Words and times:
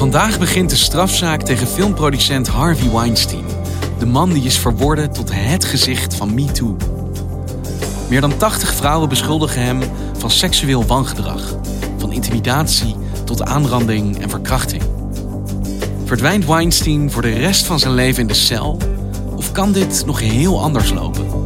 Vandaag 0.00 0.38
begint 0.38 0.70
de 0.70 0.76
strafzaak 0.76 1.42
tegen 1.42 1.66
filmproducent 1.66 2.48
Harvey 2.48 2.90
Weinstein. 2.90 3.44
De 3.98 4.06
man 4.06 4.32
die 4.32 4.44
is 4.44 4.58
verworden 4.58 5.12
tot 5.12 5.30
het 5.32 5.64
gezicht 5.64 6.14
van 6.14 6.34
MeToo. 6.34 6.76
Meer 8.08 8.20
dan 8.20 8.36
80 8.36 8.74
vrouwen 8.74 9.08
beschuldigen 9.08 9.62
hem 9.62 9.80
van 10.18 10.30
seksueel 10.30 10.84
wangedrag, 10.84 11.54
van 11.96 12.12
intimidatie 12.12 12.96
tot 13.24 13.42
aanranding 13.42 14.18
en 14.18 14.30
verkrachting. 14.30 14.82
Verdwijnt 16.04 16.46
Weinstein 16.46 17.10
voor 17.10 17.22
de 17.22 17.32
rest 17.32 17.66
van 17.66 17.78
zijn 17.78 17.94
leven 17.94 18.20
in 18.20 18.28
de 18.28 18.34
cel? 18.34 18.78
Of 19.36 19.52
kan 19.52 19.72
dit 19.72 20.02
nog 20.06 20.20
heel 20.20 20.60
anders 20.60 20.90
lopen? 20.90 21.39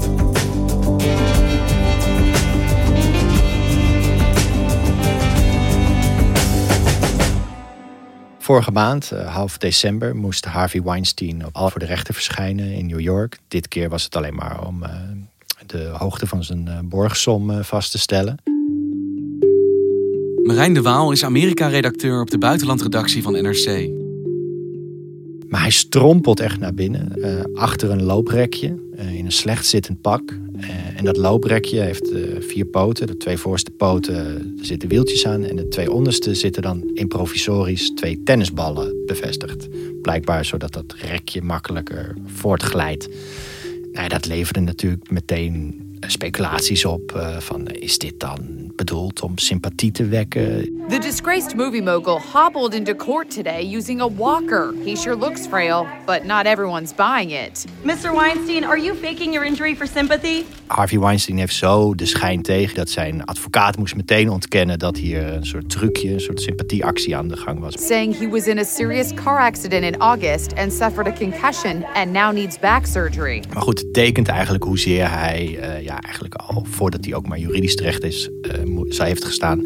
Vorige 8.44 8.70
maand, 8.70 9.10
uh, 9.12 9.34
half 9.34 9.58
december, 9.58 10.16
moest 10.16 10.44
Harvey 10.44 10.82
Weinstein 10.82 11.42
al 11.52 11.70
voor 11.70 11.80
de 11.80 11.86
rechter 11.86 12.14
verschijnen 12.14 12.72
in 12.72 12.86
New 12.86 13.00
York. 13.00 13.38
Dit 13.48 13.68
keer 13.68 13.88
was 13.88 14.04
het 14.04 14.16
alleen 14.16 14.34
maar 14.34 14.66
om 14.66 14.82
uh, 14.82 14.88
de 15.66 15.78
hoogte 15.78 16.26
van 16.26 16.44
zijn 16.44 16.66
uh, 16.66 16.78
borgsom 16.84 17.62
vast 17.62 17.90
te 17.90 17.98
stellen. 17.98 18.36
Marijn 20.42 20.74
de 20.74 20.82
Waal 20.82 21.12
is 21.12 21.24
Amerika-redacteur 21.24 22.20
op 22.20 22.30
de 22.30 22.38
buitenlandredactie 22.38 23.22
van 23.22 23.32
NRC. 23.32 23.90
Maar 25.48 25.60
hij 25.60 25.70
strompelt 25.70 26.40
echt 26.40 26.58
naar 26.58 26.74
binnen, 26.74 27.12
achter 27.54 27.90
een 27.90 28.02
looprekje, 28.02 28.78
in 28.96 29.24
een 29.24 29.32
slecht 29.32 29.66
zittend 29.66 30.00
pak. 30.00 30.22
En 30.96 31.04
dat 31.04 31.16
looprekje 31.16 31.80
heeft 31.80 32.12
vier 32.38 32.64
poten. 32.64 33.06
De 33.06 33.16
twee 33.16 33.36
voorste 33.36 33.70
poten 33.70 34.14
er 34.14 34.42
zitten 34.60 34.88
wieltjes 34.88 35.26
aan. 35.26 35.44
En 35.44 35.56
de 35.56 35.68
twee 35.68 35.92
onderste 35.92 36.34
zitten 36.34 36.62
dan 36.62 36.90
improvisorisch 36.94 37.90
twee 37.94 38.22
tennisballen 38.22 39.04
bevestigd. 39.06 39.68
Blijkbaar 40.02 40.44
zodat 40.44 40.72
dat 40.72 40.94
rekje 40.98 41.42
makkelijker 41.42 42.16
voortglijdt. 42.24 43.08
Nou, 43.92 44.08
dat 44.08 44.26
leverde 44.26 44.60
natuurlijk 44.60 45.10
meteen 45.10 45.83
speculaties 46.06 46.84
op 46.84 47.12
uh, 47.16 47.36
van 47.38 47.66
is 47.66 47.98
dit 47.98 48.20
dan 48.20 48.72
bedoeld 48.76 49.22
om 49.22 49.38
sympathie 49.38 49.90
te 49.90 50.04
wekken? 50.04 50.72
The 50.88 50.98
disgraced 50.98 51.54
movie 51.54 51.82
mogul 51.82 52.20
hobbled 52.32 52.74
into 52.74 52.94
court 52.94 53.30
today 53.30 53.76
using 53.76 54.00
a 54.00 54.08
walker. 54.08 54.74
He 54.84 54.96
sure 54.96 55.16
looks 55.16 55.46
frail, 55.46 55.86
but 56.06 56.24
not 56.24 56.46
everyone's 56.46 56.94
buying 56.94 57.30
it. 57.30 57.64
Mr. 57.82 58.14
Weinstein, 58.14 58.64
are 58.64 58.78
you 58.78 58.94
faking 58.94 59.32
your 59.32 59.46
injury 59.46 59.74
for 59.74 59.86
sympathy? 59.86 60.44
Harvey 60.66 60.98
Weinstein 60.98 61.38
heeft 61.38 61.54
zo 61.54 61.94
de 61.94 62.06
schijn 62.06 62.42
tegen 62.42 62.74
dat 62.74 62.90
zijn 62.90 63.24
advocaat 63.24 63.76
moest 63.76 63.96
meteen 63.96 64.28
ontkennen 64.28 64.78
dat 64.78 64.96
hier 64.96 65.32
een 65.32 65.46
soort 65.46 65.70
trucje, 65.70 66.12
een 66.12 66.20
soort 66.20 66.40
sympathieactie 66.40 67.16
aan 67.16 67.28
de 67.28 67.36
gang 67.36 67.58
was. 67.60 67.86
Saying 67.86 68.18
he 68.18 68.28
was 68.28 68.46
in 68.46 68.58
a 68.58 68.64
serious 68.64 69.14
car 69.14 69.38
accident 69.38 69.84
in 69.84 69.96
August 69.96 70.54
and 70.56 70.72
suffered 70.72 71.06
a 71.06 71.12
concussion 71.12 71.84
and 71.94 72.12
now 72.12 72.32
needs 72.32 72.58
back 72.58 72.86
surgery. 72.86 73.42
Maar 73.52 73.62
goed, 73.62 73.78
het 73.78 73.92
tekent 73.92 74.28
eigenlijk 74.28 74.64
hoezeer 74.64 75.10
hij 75.10 75.58
uh, 75.60 75.82
ja, 75.82 75.93
eigenlijk 76.00 76.34
al 76.34 76.66
voordat 76.70 77.04
hij 77.04 77.14
ook 77.14 77.26
maar 77.26 77.38
juridisch 77.38 77.76
terecht 77.76 78.02
is, 78.02 78.30
uh, 78.42 78.80
zij 78.88 79.06
heeft 79.06 79.24
gestaan, 79.24 79.58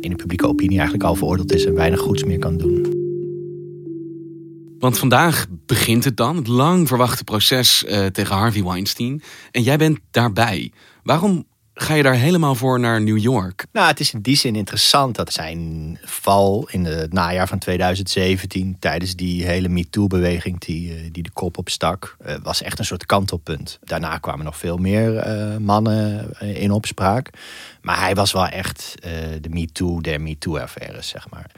in 0.00 0.10
de 0.10 0.16
publieke 0.16 0.46
opinie 0.46 0.78
eigenlijk 0.78 1.08
al 1.08 1.14
veroordeeld 1.14 1.52
is 1.52 1.64
en 1.64 1.74
weinig 1.74 2.00
goeds 2.00 2.24
meer 2.24 2.38
kan 2.38 2.56
doen. 2.56 3.04
Want 4.78 4.98
vandaag 4.98 5.46
begint 5.66 6.04
het 6.04 6.16
dan, 6.16 6.36
het 6.36 6.46
lang 6.46 6.88
verwachte 6.88 7.24
proces 7.24 7.84
uh, 7.84 8.06
tegen 8.06 8.36
Harvey 8.36 8.62
Weinstein. 8.62 9.22
En 9.50 9.62
jij 9.62 9.76
bent 9.76 9.98
daarbij. 10.10 10.72
Waarom 11.02 11.44
ga 11.78 11.94
je 11.94 12.02
daar 12.02 12.14
helemaal 12.14 12.54
voor 12.54 12.80
naar 12.80 13.02
New 13.02 13.18
York? 13.18 13.66
Nou, 13.72 13.86
het 13.86 14.00
is 14.00 14.12
in 14.12 14.20
die 14.20 14.36
zin 14.36 14.56
interessant 14.56 15.16
dat 15.16 15.32
zijn 15.32 15.98
val 16.02 16.68
in 16.70 16.84
het 16.84 17.12
najaar 17.12 17.48
van 17.48 17.58
2017, 17.58 18.76
tijdens 18.78 19.16
die 19.16 19.44
hele 19.44 19.68
MeToo-beweging 19.68 20.60
die, 20.60 20.94
eh, 20.94 21.00
die 21.12 21.22
de 21.22 21.30
kop 21.30 21.58
opstak, 21.58 22.16
uh, 22.26 22.34
was 22.42 22.62
echt 22.62 22.78
een 22.78 22.84
soort 22.84 23.06
kantelpunt. 23.06 23.78
Daarna 23.82 24.18
kwamen 24.18 24.44
nog 24.44 24.56
veel 24.56 24.76
meer 24.76 25.26
uh, 25.26 25.56
mannen 25.56 26.30
in 26.40 26.70
opspraak. 26.70 27.30
Maar 27.80 28.00
hij 28.00 28.14
was 28.14 28.32
wel 28.32 28.46
echt 28.46 28.94
de 29.40 29.48
MeToo 29.48 30.00
der 30.00 30.20
MeToo-affaires, 30.20 31.08
zeg 31.08 31.30
maar. 31.30 31.50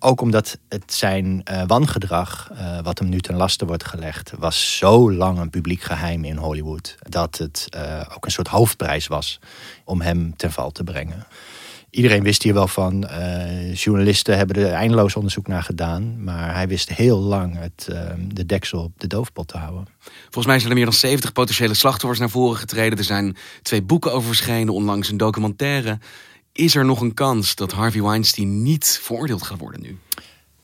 Ook 0.00 0.20
omdat 0.20 0.58
het 0.68 0.94
zijn 0.94 1.42
uh, 1.50 1.62
wangedrag, 1.66 2.50
uh, 2.52 2.80
wat 2.80 2.98
hem 2.98 3.08
nu 3.08 3.20
ten 3.20 3.36
laste 3.36 3.66
wordt 3.66 3.84
gelegd, 3.84 4.32
was 4.38 4.76
zo 4.76 5.12
lang 5.12 5.38
een 5.38 5.50
publiek 5.50 5.82
geheim 5.82 6.24
in 6.24 6.36
Hollywood. 6.36 6.96
Dat 7.08 7.38
het 7.38 7.68
uh, 7.76 8.00
ook 8.14 8.24
een 8.24 8.30
soort 8.30 8.48
hoofdprijs 8.48 9.06
was 9.06 9.40
om 9.84 10.00
hem 10.00 10.36
ten 10.36 10.52
val 10.52 10.70
te 10.70 10.84
brengen. 10.84 11.26
Iedereen 11.90 12.22
wist 12.22 12.42
hier 12.42 12.54
wel 12.54 12.68
van. 12.68 13.08
journalisten 13.72 14.36
hebben 14.36 14.56
er 14.56 14.72
eindeloos 14.72 15.16
onderzoek 15.16 15.46
naar 15.46 15.62
gedaan. 15.62 16.24
Maar 16.24 16.54
hij 16.54 16.68
wist 16.68 16.88
heel 16.88 17.18
lang 17.18 17.58
het, 17.58 17.88
de 18.32 18.46
deksel 18.46 18.82
op 18.82 18.92
de 18.96 19.06
doofpot 19.06 19.48
te 19.48 19.58
houden. 19.58 19.86
Volgens 20.22 20.46
mij 20.46 20.58
zijn 20.58 20.70
er 20.70 20.76
meer 20.76 20.84
dan 20.84 20.94
70 20.94 21.32
potentiële 21.32 21.74
slachtoffers 21.74 22.18
naar 22.18 22.30
voren 22.30 22.56
getreden. 22.56 22.98
Er 22.98 23.04
zijn 23.04 23.36
twee 23.62 23.82
boeken 23.82 24.12
over 24.12 24.26
verschenen, 24.26 24.74
onlangs 24.74 25.08
een 25.08 25.16
documentaire. 25.16 25.98
Is 26.58 26.74
er 26.74 26.84
nog 26.84 27.00
een 27.00 27.14
kans 27.14 27.54
dat 27.54 27.72
Harvey 27.72 28.02
Weinstein 28.02 28.62
niet 28.62 28.98
veroordeeld 29.02 29.42
gaat 29.42 29.58
worden 29.58 29.80
nu? 29.80 29.98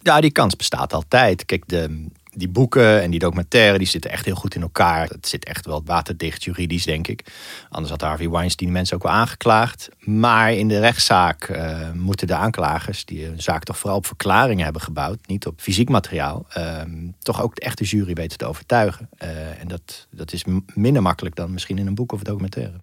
Ja, 0.00 0.20
die 0.20 0.30
kans 0.32 0.56
bestaat 0.56 0.92
altijd. 0.92 1.44
Kijk, 1.44 1.62
de, 1.66 2.06
die 2.32 2.48
boeken 2.48 3.02
en 3.02 3.10
die 3.10 3.20
documentaire 3.20 3.78
die 3.78 3.86
zitten 3.86 4.10
echt 4.10 4.24
heel 4.24 4.34
goed 4.34 4.54
in 4.54 4.62
elkaar. 4.62 5.08
Het 5.08 5.28
zit 5.28 5.44
echt 5.44 5.66
wel 5.66 5.82
waterdicht 5.84 6.44
juridisch, 6.44 6.84
denk 6.84 7.08
ik. 7.08 7.32
Anders 7.68 7.90
had 7.90 8.00
Harvey 8.00 8.30
Weinstein 8.30 8.72
mensen 8.72 8.96
ook 8.96 9.02
wel 9.02 9.12
aangeklaagd. 9.12 9.88
Maar 9.98 10.52
in 10.52 10.68
de 10.68 10.80
rechtszaak 10.80 11.48
uh, 11.48 11.92
moeten 11.92 12.26
de 12.26 12.34
aanklagers, 12.34 13.04
die 13.04 13.26
een 13.26 13.42
zaak 13.42 13.64
toch 13.64 13.78
vooral 13.78 13.98
op 13.98 14.06
verklaringen 14.06 14.64
hebben 14.64 14.82
gebouwd, 14.82 15.26
niet 15.26 15.46
op 15.46 15.60
fysiek 15.60 15.88
materiaal, 15.88 16.46
uh, 16.58 16.80
toch 17.18 17.42
ook 17.42 17.54
de 17.54 17.60
echte 17.60 17.84
jury 17.84 18.14
weten 18.14 18.38
te 18.38 18.46
overtuigen. 18.46 19.08
Uh, 19.22 19.60
en 19.60 19.68
dat, 19.68 20.06
dat 20.10 20.32
is 20.32 20.44
minder 20.74 21.02
makkelijk 21.02 21.36
dan 21.36 21.52
misschien 21.52 21.78
in 21.78 21.86
een 21.86 21.94
boek 21.94 22.12
of 22.12 22.22
documentaire. 22.22 22.80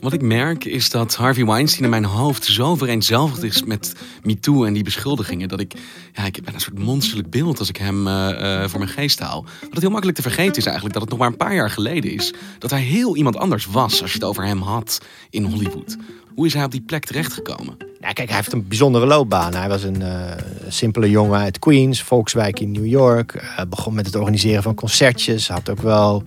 Wat 0.00 0.12
ik 0.12 0.22
merk 0.22 0.64
is 0.64 0.90
dat 0.90 1.14
Harvey 1.14 1.44
Weinstein 1.44 1.84
in 1.84 1.90
mijn 1.90 2.04
hoofd 2.04 2.44
zo 2.44 2.76
vereenzelvigd 2.76 3.42
is 3.42 3.64
met 3.64 3.94
MeToo 4.22 4.64
en 4.64 4.72
die 4.72 4.82
beschuldigingen. 4.82 5.48
Dat 5.48 5.60
ik, 5.60 5.72
ja, 6.12 6.24
ik 6.24 6.44
ben 6.44 6.54
een 6.54 6.60
soort 6.60 6.78
monsterlijk 6.78 7.30
beeld 7.30 7.58
als 7.58 7.68
ik 7.68 7.76
hem 7.76 8.06
uh, 8.06 8.12
uh, 8.12 8.68
voor 8.68 8.78
mijn 8.78 8.90
geest 8.90 9.18
haal. 9.18 9.42
Wat 9.42 9.70
het 9.70 9.80
heel 9.80 9.90
makkelijk 9.90 10.16
te 10.18 10.22
vergeten 10.22 10.56
is 10.56 10.64
eigenlijk 10.64 10.94
dat 10.94 11.02
het 11.02 11.10
nog 11.10 11.20
maar 11.20 11.28
een 11.28 11.36
paar 11.36 11.54
jaar 11.54 11.70
geleden 11.70 12.10
is. 12.10 12.32
Dat 12.58 12.70
hij 12.70 12.80
heel 12.80 13.16
iemand 13.16 13.36
anders 13.36 13.66
was 13.66 14.02
als 14.02 14.12
je 14.12 14.18
het 14.18 14.26
over 14.26 14.44
hem 14.44 14.60
had 14.60 15.00
in 15.30 15.44
Hollywood. 15.44 15.96
Hoe 16.34 16.46
is 16.46 16.54
hij 16.54 16.64
op 16.64 16.70
die 16.70 16.80
plek 16.80 17.04
terechtgekomen? 17.04 17.76
Nou, 18.00 18.12
kijk, 18.12 18.28
hij 18.28 18.36
heeft 18.36 18.52
een 18.52 18.68
bijzondere 18.68 19.06
loopbaan. 19.06 19.54
Hij 19.54 19.68
was 19.68 19.82
een 19.82 20.00
uh, 20.00 20.32
simpele 20.68 21.10
jongen 21.10 21.38
uit 21.38 21.58
Queens, 21.58 22.02
Volkswijk 22.02 22.60
in 22.60 22.70
New 22.70 22.86
York. 22.86 23.54
Begon 23.68 23.94
met 23.94 24.06
het 24.06 24.14
organiseren 24.14 24.62
van 24.62 24.74
concertjes. 24.74 25.48
Had 25.48 25.70
ook 25.70 25.82
wel 25.82 26.24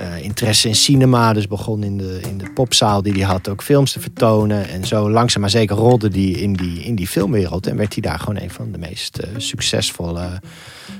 uh, 0.00 0.24
interesse 0.24 0.68
in 0.68 0.74
cinema. 0.74 1.32
Dus 1.32 1.46
begon 1.46 1.82
in 1.82 1.96
de, 1.96 2.20
in 2.28 2.38
de 2.38 2.50
popzaal 2.50 3.02
die 3.02 3.12
hij 3.12 3.22
had 3.22 3.48
ook 3.48 3.62
films 3.62 3.92
te 3.92 4.00
vertonen. 4.00 4.68
En 4.68 4.86
zo 4.86 5.10
langzaam 5.10 5.40
maar 5.40 5.50
zeker 5.50 5.76
rolde 5.76 6.08
hij 6.08 6.20
in 6.20 6.52
die, 6.52 6.82
in 6.82 6.94
die 6.94 7.06
filmwereld. 7.06 7.66
En 7.66 7.76
werd 7.76 7.92
hij 7.92 8.02
daar 8.02 8.18
gewoon 8.18 8.40
een 8.40 8.50
van 8.50 8.72
de 8.72 8.78
meest 8.78 9.18
uh, 9.18 9.28
succesvolle 9.36 10.40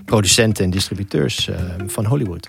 producenten 0.04 0.64
en 0.64 0.70
distributeurs 0.70 1.48
uh, 1.48 1.56
van 1.86 2.04
Hollywood. 2.04 2.48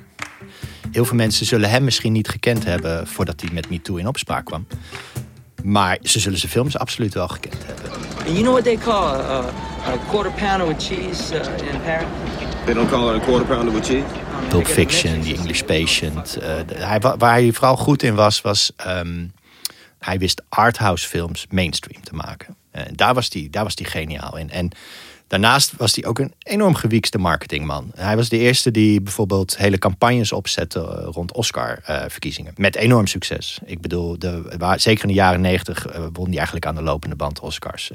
Heel 0.91 1.05
veel 1.05 1.15
mensen 1.15 1.45
zullen 1.45 1.69
hem 1.69 1.83
misschien 1.83 2.11
niet 2.11 2.29
gekend 2.29 2.65
hebben 2.65 3.07
voordat 3.07 3.41
hij 3.41 3.49
met 3.53 3.69
MeToo 3.69 3.95
in 3.95 4.07
opspraak 4.07 4.45
kwam. 4.45 4.67
Maar 5.63 5.97
ze 6.01 6.19
zullen 6.19 6.39
zijn 6.39 6.51
films 6.51 6.77
absoluut 6.77 7.13
wel 7.13 7.27
gekend 7.27 7.65
hebben. 7.65 7.91
And 8.17 8.29
you 8.29 8.41
know 8.41 8.51
what 8.51 8.63
they 8.63 8.77
call 8.77 9.19
a, 9.19 9.45
a 9.88 9.97
quarter 10.09 10.31
pounder 10.31 10.67
with 10.67 10.83
cheese 10.83 11.33
uh, 11.33 11.73
in 11.73 11.81
Paris? 11.81 12.07
They 12.65 12.73
don't 12.73 12.89
call 12.89 13.15
it 13.15 13.21
a 13.21 13.25
quarter 13.25 13.47
pounder 13.47 13.73
with 13.73 13.85
cheese? 13.85 14.05
Pulp 14.51 14.68
Fiction, 14.68 15.21
The 15.21 15.36
English 15.36 15.62
Patient. 15.62 16.38
Hij, 16.74 17.00
waar 17.00 17.33
hij 17.33 17.51
vooral 17.51 17.77
goed 17.77 18.03
in 18.03 18.15
was, 18.15 18.42
was 18.42 18.71
um, 18.88 19.33
hij 20.00 20.19
wist 20.19 20.42
arthouse 20.50 21.07
films 21.07 21.45
mainstream 21.50 22.03
te 22.03 22.15
maken. 22.15 22.56
Uh, 22.75 22.81
daar, 22.95 23.13
was 23.13 23.30
die, 23.30 23.50
daar 23.50 23.63
was 23.63 23.74
hij 23.75 23.89
geniaal 23.89 24.38
in. 24.38 24.50
En 24.50 24.71
Daarnaast 25.27 25.74
was 25.77 25.95
hij 25.95 26.06
ook 26.06 26.19
een 26.19 26.33
enorm 26.39 26.75
gewiekste 26.75 27.18
marketingman. 27.18 27.92
Hij 27.95 28.15
was 28.15 28.30
de 28.30 28.38
eerste 28.38 28.71
die 28.71 29.01
bijvoorbeeld 29.01 29.57
hele 29.57 29.77
campagnes 29.77 30.31
opzette 30.31 30.80
eh, 30.80 31.07
rond 31.12 31.33
Oscar-verkiezingen. 31.33 32.53
met 32.56 32.75
enorm 32.75 33.07
succes. 33.07 33.59
Ik 33.65 33.81
bedoel, 33.81 34.19
de, 34.19 34.75
zeker 34.75 35.01
in 35.01 35.07
de 35.09 35.13
jaren 35.13 35.42
negentig 35.42 35.88
won 36.13 36.27
hij 36.27 36.36
eigenlijk 36.36 36.65
aan 36.65 36.75
de 36.75 36.81
lopende 36.81 37.15
band 37.15 37.39
Oscars. 37.39 37.92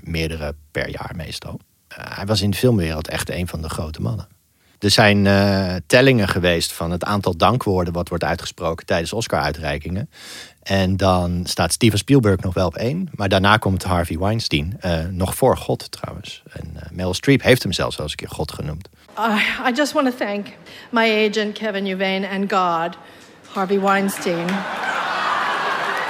Meerdere 0.00 0.54
per 0.70 0.90
jaar 0.90 1.12
meestal. 1.14 1.60
hij 1.88 2.26
was 2.26 2.40
in 2.40 2.50
de 2.50 2.56
filmwereld 2.56 3.08
echt 3.08 3.30
een 3.30 3.48
van 3.48 3.62
de 3.62 3.68
grote 3.68 4.02
mannen. 4.02 4.35
Er 4.78 4.90
zijn 4.90 5.28
tellingen 5.86 6.28
geweest 6.28 6.72
van 6.72 6.90
het 6.90 7.04
aantal 7.04 7.36
dankwoorden 7.36 7.92
wat 7.92 8.08
wordt 8.08 8.24
uitgesproken 8.24 8.86
tijdens 8.86 9.12
Oscar-uitreikingen. 9.12 10.08
En 10.66 10.96
dan 10.96 11.40
staat 11.44 11.72
Steven 11.72 11.98
Spielberg 11.98 12.40
nog 12.40 12.54
wel 12.54 12.66
op 12.66 12.76
één. 12.76 13.08
Maar 13.14 13.28
daarna 13.28 13.56
komt 13.56 13.82
Harvey 13.82 14.18
Weinstein. 14.18 14.78
Uh, 14.84 15.04
nog 15.10 15.34
voor 15.34 15.56
God 15.56 15.90
trouwens. 15.90 16.42
En 16.52 16.72
uh, 16.76 16.82
Meryl 16.90 17.14
Streep 17.14 17.42
heeft 17.42 17.62
hem 17.62 17.72
zelfs 17.72 17.96
wel 17.96 18.06
eens 18.06 18.14
een 18.18 18.26
keer 18.26 18.36
God 18.36 18.52
genoemd. 18.52 18.88
I 19.68 19.72
just 19.74 19.92
want 19.92 20.10
to 20.10 20.24
thank 20.24 20.46
my 20.90 21.28
agent 21.28 21.58
Kevin 21.58 21.86
Uvain 21.86 22.24
and 22.24 22.52
God, 22.52 22.96
Harvey 23.46 23.80
Weinstein. 23.80 24.46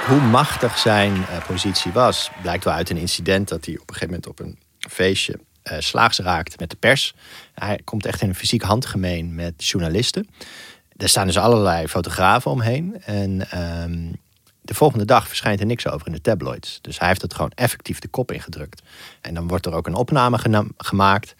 Hoe 0.07 0.21
machtig 0.21 0.77
zijn 0.77 1.25
positie 1.47 1.91
was, 1.91 2.31
blijkt 2.41 2.63
wel 2.63 2.73
uit 2.73 2.89
een 2.89 2.97
incident 2.97 3.47
dat 3.47 3.65
hij 3.65 3.73
op 3.73 3.89
een 3.89 3.95
gegeven 3.95 4.07
moment 4.07 4.27
op 4.27 4.39
een 4.39 4.59
feestje 4.89 5.39
slaags 5.79 6.19
raakt 6.19 6.59
met 6.59 6.69
de 6.69 6.75
pers. 6.75 7.13
Hij 7.53 7.79
komt 7.83 8.05
echt 8.05 8.21
in 8.21 8.29
een 8.29 8.35
fysiek 8.35 8.61
handgemeen 8.61 9.35
met 9.35 9.65
journalisten. 9.65 10.27
Er 10.97 11.09
staan 11.09 11.27
dus 11.27 11.37
allerlei 11.37 11.87
fotografen 11.87 12.51
omheen. 12.51 13.01
En 13.03 13.51
ehm, 13.51 14.11
de 14.61 14.73
volgende 14.73 15.05
dag 15.05 15.27
verschijnt 15.27 15.59
er 15.59 15.65
niks 15.65 15.87
over 15.87 16.07
in 16.07 16.13
de 16.13 16.21
tabloids. 16.21 16.79
Dus 16.81 16.99
hij 16.99 17.07
heeft 17.07 17.21
het 17.21 17.33
gewoon 17.33 17.51
effectief 17.55 17.99
de 17.99 18.07
kop 18.07 18.31
ingedrukt. 18.31 18.81
En 19.21 19.33
dan 19.33 19.47
wordt 19.47 19.65
er 19.65 19.73
ook 19.73 19.87
een 19.87 19.95
opname 19.95 20.65
gemaakt. 20.77 21.35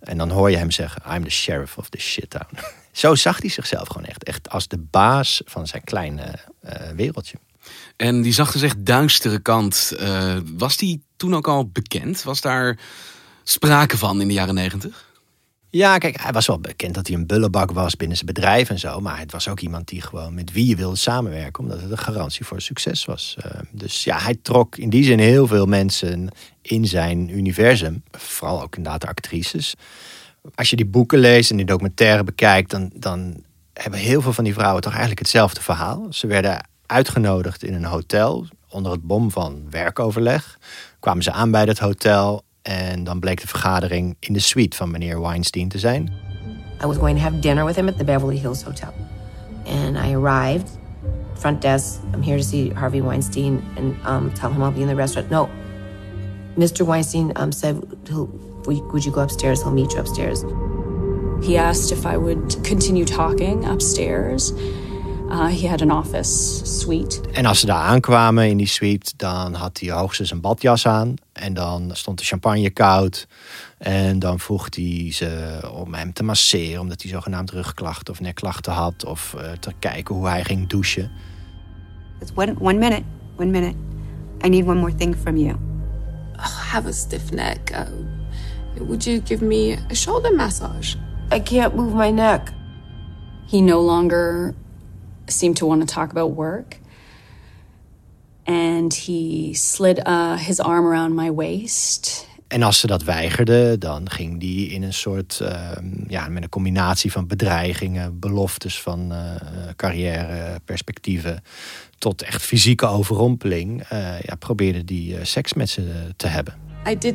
En 0.00 0.18
dan 0.18 0.30
hoor 0.30 0.50
je 0.50 0.56
hem 0.56 0.70
zeggen: 0.70 1.02
I'm 1.14 1.24
the 1.24 1.30
sheriff 1.30 1.78
of 1.78 1.88
the 1.88 2.00
shittown. 2.00 2.58
Zo 2.92 3.14
zag 3.14 3.40
hij 3.40 3.50
zichzelf 3.50 3.88
gewoon 3.88 4.06
echt. 4.06 4.24
Echt 4.24 4.50
als 4.50 4.68
de 4.68 4.78
baas 4.78 5.42
van 5.44 5.66
zijn 5.66 5.84
kleine 5.84 6.34
uh, 6.64 6.72
wereldje. 6.96 7.38
En 7.96 8.22
die 8.22 8.32
zag 8.32 8.52
dus 8.52 8.72
duistere 8.78 9.38
kant. 9.38 9.92
Uh, 10.00 10.36
was 10.56 10.76
die 10.76 11.02
toen 11.16 11.34
ook 11.34 11.48
al 11.48 11.68
bekend? 11.68 12.22
Was 12.22 12.40
daar 12.40 12.78
sprake 13.50 13.98
van 13.98 14.20
in 14.20 14.28
de 14.28 14.34
jaren 14.34 14.54
negentig? 14.54 15.06
Ja, 15.70 15.98
kijk, 15.98 16.20
hij 16.20 16.32
was 16.32 16.46
wel 16.46 16.60
bekend 16.60 16.94
dat 16.94 17.06
hij 17.06 17.16
een 17.16 17.26
bullebak 17.26 17.70
was 17.70 17.96
binnen 17.96 18.16
zijn 18.16 18.32
bedrijf 18.32 18.70
en 18.70 18.78
zo. 18.78 19.00
Maar 19.00 19.18
het 19.18 19.32
was 19.32 19.48
ook 19.48 19.60
iemand 19.60 19.88
die 19.88 20.02
gewoon 20.02 20.34
met 20.34 20.52
wie 20.52 20.66
je 20.66 20.76
wilde 20.76 20.96
samenwerken, 20.96 21.62
omdat 21.62 21.80
het 21.80 21.90
een 21.90 21.98
garantie 21.98 22.44
voor 22.44 22.60
succes 22.60 23.04
was. 23.04 23.36
Uh, 23.46 23.52
dus 23.70 24.04
ja, 24.04 24.18
hij 24.18 24.38
trok 24.42 24.76
in 24.76 24.90
die 24.90 25.04
zin 25.04 25.18
heel 25.18 25.46
veel 25.46 25.66
mensen 25.66 26.28
in 26.62 26.86
zijn 26.86 27.28
universum. 27.28 28.02
Vooral 28.10 28.62
ook 28.62 28.76
inderdaad 28.76 29.00
de 29.00 29.06
actrices. 29.06 29.74
Als 30.54 30.70
je 30.70 30.76
die 30.76 30.86
boeken 30.86 31.18
leest 31.18 31.50
en 31.50 31.56
die 31.56 31.66
documentaire 31.66 32.24
bekijkt, 32.24 32.70
dan, 32.70 32.90
dan 32.94 33.44
hebben 33.72 34.00
heel 34.00 34.22
veel 34.22 34.32
van 34.32 34.44
die 34.44 34.54
vrouwen 34.54 34.82
toch 34.82 34.92
eigenlijk 34.92 35.20
hetzelfde 35.20 35.60
verhaal. 35.60 36.06
Ze 36.10 36.26
werden 36.26 36.68
uitgenodigd 36.86 37.62
in 37.62 37.74
een 37.74 37.84
hotel 37.84 38.46
onder 38.68 38.92
het 38.92 39.02
bom 39.02 39.30
van 39.30 39.70
werkoverleg. 39.70 40.58
Kwamen 41.00 41.22
ze 41.22 41.32
aan 41.32 41.50
bij 41.50 41.64
dat 41.64 41.78
hotel 41.78 42.44
En 42.62 43.04
dan 43.04 43.20
bleek 43.20 43.40
de 43.40 43.46
vergadering 43.46 44.16
in 44.20 44.32
de 44.32 44.40
suite 44.40 44.76
van 44.76 44.90
meneer 44.90 45.20
Weinstein 45.20 45.68
te 45.68 45.78
zijn. 45.78 46.12
I 46.82 46.86
was 46.86 46.96
going 46.96 47.16
to 47.16 47.22
have 47.22 47.40
dinner 47.40 47.64
with 47.64 47.76
him 47.76 47.88
at 47.88 47.98
the 47.98 48.04
Beverly 48.04 48.36
Hills 48.36 48.62
Hotel. 48.62 48.92
And 49.66 49.96
I 49.96 50.14
arrived, 50.14 50.78
front 51.34 51.60
desk, 51.60 52.00
I'm 52.14 52.22
here 52.22 52.36
to 52.36 52.42
see 52.42 52.70
Harvey 52.70 53.00
Weinstein 53.00 53.62
and 53.76 53.96
um, 54.06 54.32
tell 54.32 54.50
him 54.50 54.62
I'll 54.62 54.72
be 54.72 54.82
in 54.82 54.88
the 54.88 54.96
restaurant. 54.96 55.30
No, 55.30 55.48
Mr. 56.56 56.84
Weinstein 56.84 57.32
um, 57.36 57.52
said, 57.52 57.76
would 58.66 59.04
you 59.04 59.12
go 59.12 59.20
upstairs? 59.20 59.62
He'll 59.62 59.72
meet 59.72 59.92
you 59.92 60.00
upstairs. 60.00 60.44
He 61.42 61.56
asked 61.56 61.92
if 61.92 62.04
I 62.04 62.16
would 62.16 62.64
continue 62.64 63.04
talking 63.04 63.64
upstairs. 63.64 64.52
Uh, 65.30 65.46
he 65.46 65.68
had 65.68 65.82
an 65.82 65.90
office 65.90 66.64
suite. 66.64 67.20
En 67.32 67.46
als 67.46 67.60
ze 67.60 67.66
daar 67.66 67.82
aankwamen 67.82 68.48
in 68.48 68.56
die 68.56 68.66
suite, 68.66 69.12
dan 69.16 69.54
had 69.54 69.80
hij 69.80 69.90
hoogstens 69.90 70.30
een 70.30 70.40
badjas 70.40 70.86
aan. 70.86 71.14
En 71.32 71.54
dan 71.54 71.90
stond 71.92 72.18
de 72.18 72.24
champagne 72.24 72.70
koud. 72.70 73.26
En 73.78 74.18
dan 74.18 74.38
vroeg 74.40 74.68
hij 74.70 75.12
ze 75.12 75.60
om 75.74 75.94
hem 75.94 76.12
te 76.12 76.22
masseren, 76.22 76.80
omdat 76.80 77.02
hij 77.02 77.10
zogenaamd 77.10 77.50
rugklachten 77.50 78.12
of 78.12 78.20
nekklachten 78.20 78.72
had. 78.72 79.04
Of 79.04 79.34
uh, 79.36 79.50
te 79.52 79.72
kijken 79.78 80.14
hoe 80.14 80.26
hij 80.26 80.44
ging 80.44 80.68
douchen. 80.68 81.10
One, 82.34 82.54
one 82.60 82.78
minute, 82.78 83.02
one 83.38 83.50
minute. 83.50 83.76
I 84.44 84.48
need 84.48 84.66
one 84.66 84.80
more 84.80 84.94
thing 84.94 85.16
from 85.22 85.36
you. 85.36 85.56
I 86.36 86.70
have 86.70 86.88
a 86.88 86.92
stiff 86.92 87.30
neck. 87.30 87.70
Uh, 87.70 88.86
would 88.86 89.04
you 89.04 89.20
give 89.24 89.44
me 89.44 89.78
a 89.90 89.94
shoulder 89.94 90.34
massage? 90.34 90.94
I 91.34 91.40
can't 91.40 91.74
move 91.74 91.94
my 91.94 92.10
neck. 92.10 92.52
He 93.46 93.60
no 93.60 93.80
longer 93.80 94.54
seemed 95.28 95.56
to 95.56 95.66
want 95.66 95.88
to 95.88 95.94
talk 95.94 96.10
about 96.10 96.34
work. 96.34 96.78
And 98.44 98.94
he 98.94 99.54
slid 99.54 100.00
uh, 100.06 100.36
his 100.36 100.60
arm 100.60 100.86
around 100.86 101.14
my 101.14 101.30
waist. 101.30 102.26
En 102.48 102.62
als 102.62 102.80
ze 102.80 102.86
dat 102.86 103.02
weigerde, 103.02 103.78
dan 103.78 104.10
ging 104.10 104.40
die 104.40 104.68
in 104.68 104.82
een 104.82 104.92
soort, 104.92 105.38
uh, 105.42 105.70
ja, 106.06 106.28
met 106.28 106.42
een 106.42 106.48
combinatie 106.48 107.12
van 107.12 107.26
bedreigingen, 107.26 108.18
beloftes 108.18 108.80
van 108.80 109.12
uh, 109.12 109.34
carrière, 109.76 110.60
perspectieven, 110.64 111.42
tot 111.98 112.22
echt 112.22 112.42
fysieke 112.42 112.86
overrompeling, 112.86 113.92
uh, 113.92 114.20
ja, 114.20 114.34
probeerde 114.34 114.84
die 114.84 115.24
seks 115.24 115.52
met 115.52 115.70
ze 115.70 116.12
te 116.16 116.26
hebben. 116.26 116.54
I 116.86 116.98
did 116.98 117.14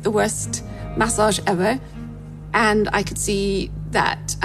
the 0.00 0.10
worst 0.10 0.62
massage 0.96 1.40
ever, 1.44 1.78
and 2.50 2.86
I 2.86 3.02
could 3.02 3.20
see 3.20 3.70
that 3.90 4.36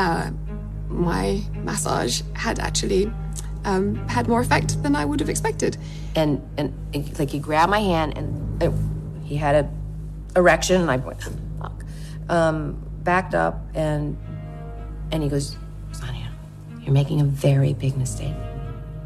my 0.93 1.41
massage 1.63 2.21
had 2.33 2.59
actually 2.59 3.11
um, 3.65 3.95
had 4.07 4.27
more 4.27 4.41
effect 4.41 4.81
than 4.83 4.95
I 4.95 5.05
would 5.05 5.19
have 5.19 5.29
expected. 5.29 5.77
And 6.15 6.41
and 6.57 6.73
like 7.19 7.29
he 7.29 7.39
grabbed 7.39 7.71
my 7.71 7.79
hand 7.79 8.17
and 8.17 8.61
it, 8.61 8.71
he 9.23 9.35
had 9.35 9.65
a 9.65 9.69
erection 10.35 10.81
and 10.81 10.91
I 10.91 10.97
went 10.97 11.21
fuck, 11.59 11.83
um, 12.29 12.81
backed 13.03 13.33
up 13.33 13.61
and 13.73 14.17
and 15.11 15.23
he 15.23 15.29
goes, 15.29 15.57
Sonia, 15.91 16.31
you're 16.81 16.93
making 16.93 17.21
a 17.21 17.25
very 17.25 17.73
big 17.73 17.97
mistake. 17.97 18.35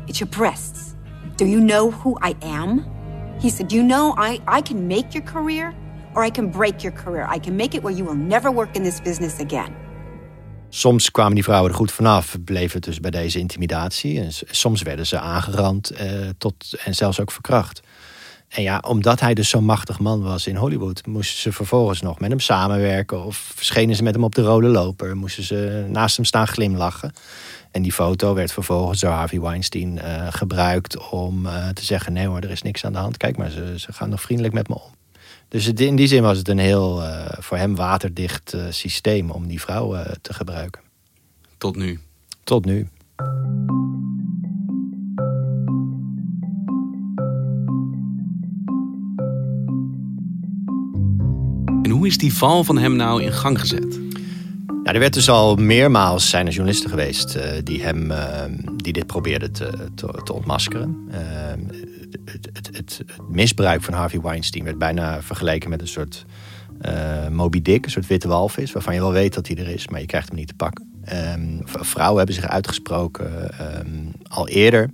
It's 0.07 0.19
your 0.19 0.27
breasts. 0.27 0.95
Do 1.35 1.45
you 1.45 1.59
know 1.59 1.91
who 1.91 2.17
I 2.21 2.35
am? 2.41 2.85
He 3.39 3.49
said, 3.49 3.71
You 3.71 3.83
know, 3.83 4.15
I, 4.17 4.41
I 4.47 4.61
can 4.61 4.87
make 4.87 5.13
your 5.13 5.23
career 5.23 5.75
or 6.15 6.23
I 6.23 6.29
can 6.29 6.49
break 6.49 6.83
your 6.83 6.93
career. 6.93 7.25
I 7.29 7.39
can 7.39 7.55
make 7.55 7.75
it 7.75 7.83
where 7.83 7.93
you 7.93 8.03
will 8.03 8.15
never 8.15 8.49
work 8.49 8.75
in 8.75 8.83
this 8.83 8.99
business 8.99 9.39
again. 9.39 9.75
Soms 10.69 11.11
kwamen 11.11 11.35
die 11.35 11.43
vrouwen 11.43 11.71
er 11.71 11.77
goed 11.77 11.91
vanaf, 11.91 12.35
bleven 12.45 12.81
dus 12.81 12.99
bij 12.99 13.11
deze 13.11 13.39
intimidatie. 13.39 14.21
En 14.21 14.31
soms 14.49 14.81
werden 14.81 15.07
ze 15.07 15.19
aangerand 15.19 15.89
eh, 15.89 16.09
tot, 16.37 16.73
en 16.83 16.95
zelfs 16.95 17.19
ook 17.19 17.31
verkracht. 17.31 17.81
En 18.47 18.63
ja, 18.63 18.83
omdat 18.87 19.19
hij 19.19 19.33
dus 19.33 19.49
zo'n 19.49 19.63
machtig 19.63 19.99
man 19.99 20.21
was 20.21 20.47
in 20.47 20.55
Hollywood, 20.55 21.05
moesten 21.05 21.39
ze 21.39 21.51
vervolgens 21.51 22.01
nog 22.01 22.19
met 22.19 22.29
hem 22.29 22.39
samenwerken. 22.39 23.23
Of 23.23 23.51
verschenen 23.55 23.95
ze 23.95 24.03
met 24.03 24.13
hem 24.13 24.23
op 24.23 24.35
de 24.35 24.41
rode 24.41 24.67
loper, 24.67 25.17
moesten 25.17 25.43
ze 25.43 25.85
naast 25.89 26.15
hem 26.15 26.25
staan 26.25 26.47
glimlachen. 26.47 27.13
En 27.71 27.81
die 27.81 27.93
foto 27.93 28.33
werd 28.33 28.51
vervolgens 28.51 28.99
door 28.99 29.11
Harvey 29.11 29.41
Weinstein 29.41 29.95
uh, 29.95 30.27
gebruikt 30.29 31.09
om 31.09 31.45
uh, 31.45 31.69
te 31.69 31.85
zeggen: 31.85 32.13
nee 32.13 32.27
hoor, 32.27 32.39
er 32.39 32.51
is 32.51 32.61
niks 32.61 32.85
aan 32.85 32.93
de 32.93 32.99
hand. 32.99 33.17
Kijk 33.17 33.37
maar, 33.37 33.49
ze, 33.49 33.73
ze 33.79 33.93
gaan 33.93 34.09
nog 34.09 34.21
vriendelijk 34.21 34.53
met 34.53 34.67
me 34.67 34.75
om. 34.75 34.91
Dus 35.47 35.65
het, 35.65 35.79
in 35.79 35.95
die 35.95 36.07
zin 36.07 36.21
was 36.21 36.37
het 36.37 36.47
een 36.47 36.59
heel 36.59 37.01
uh, 37.01 37.25
voor 37.39 37.57
hem 37.57 37.75
waterdicht 37.75 38.53
uh, 38.55 38.61
systeem 38.69 39.29
om 39.29 39.47
die 39.47 39.61
vrouw 39.61 39.95
uh, 39.95 40.01
te 40.21 40.33
gebruiken. 40.33 40.81
Tot 41.57 41.75
nu. 41.75 41.99
Tot 42.43 42.65
nu. 42.65 42.87
En 51.81 51.89
hoe 51.89 52.07
is 52.07 52.17
die 52.17 52.33
val 52.33 52.63
van 52.63 52.77
hem 52.77 52.95
nou 52.95 53.23
in 53.23 53.33
gang 53.33 53.59
gezet? 53.59 53.99
Nou, 54.67 54.95
er 54.95 54.99
werd 54.99 55.13
dus 55.13 55.29
al 55.29 55.55
meermaals 55.55 56.29
zijn 56.29 56.45
er 56.45 56.51
journalisten 56.51 56.89
geweest 56.89 57.37
die 57.63 57.83
hem 57.83 58.11
die 58.75 58.93
dit 58.93 59.07
probeerden 59.07 59.51
te, 59.51 59.89
te, 59.95 60.21
te 60.23 60.33
ontmaskeren 60.33 61.07
het, 62.25 62.49
het, 62.53 62.69
het, 62.71 63.05
misbruik 63.29 63.83
van 63.83 63.93
Harvey 63.93 64.21
Weinstein 64.21 64.63
werd 64.63 64.77
bijna 64.77 65.21
vergeleken 65.21 65.69
met 65.69 65.81
een 65.81 65.87
soort 65.87 66.25
uh, 66.81 67.27
Moby 67.27 67.61
Dick, 67.61 67.85
een 67.85 67.91
soort 67.91 68.07
witte 68.07 68.27
walvis, 68.27 68.71
waarvan 68.71 68.93
je 68.93 68.99
wel 68.99 69.11
weet 69.11 69.33
dat 69.33 69.47
hij 69.47 69.57
er 69.57 69.67
is, 69.67 69.87
maar 69.87 69.99
je 69.99 70.05
krijgt 70.05 70.27
hem 70.27 70.37
niet 70.37 70.47
te 70.47 70.53
pakken. 70.53 70.95
Um, 71.35 71.61
vrouwen 71.63 72.17
hebben 72.17 72.35
zich 72.35 72.47
uitgesproken 72.47 73.49
um, 73.79 74.11
al 74.27 74.47
eerder. 74.47 74.89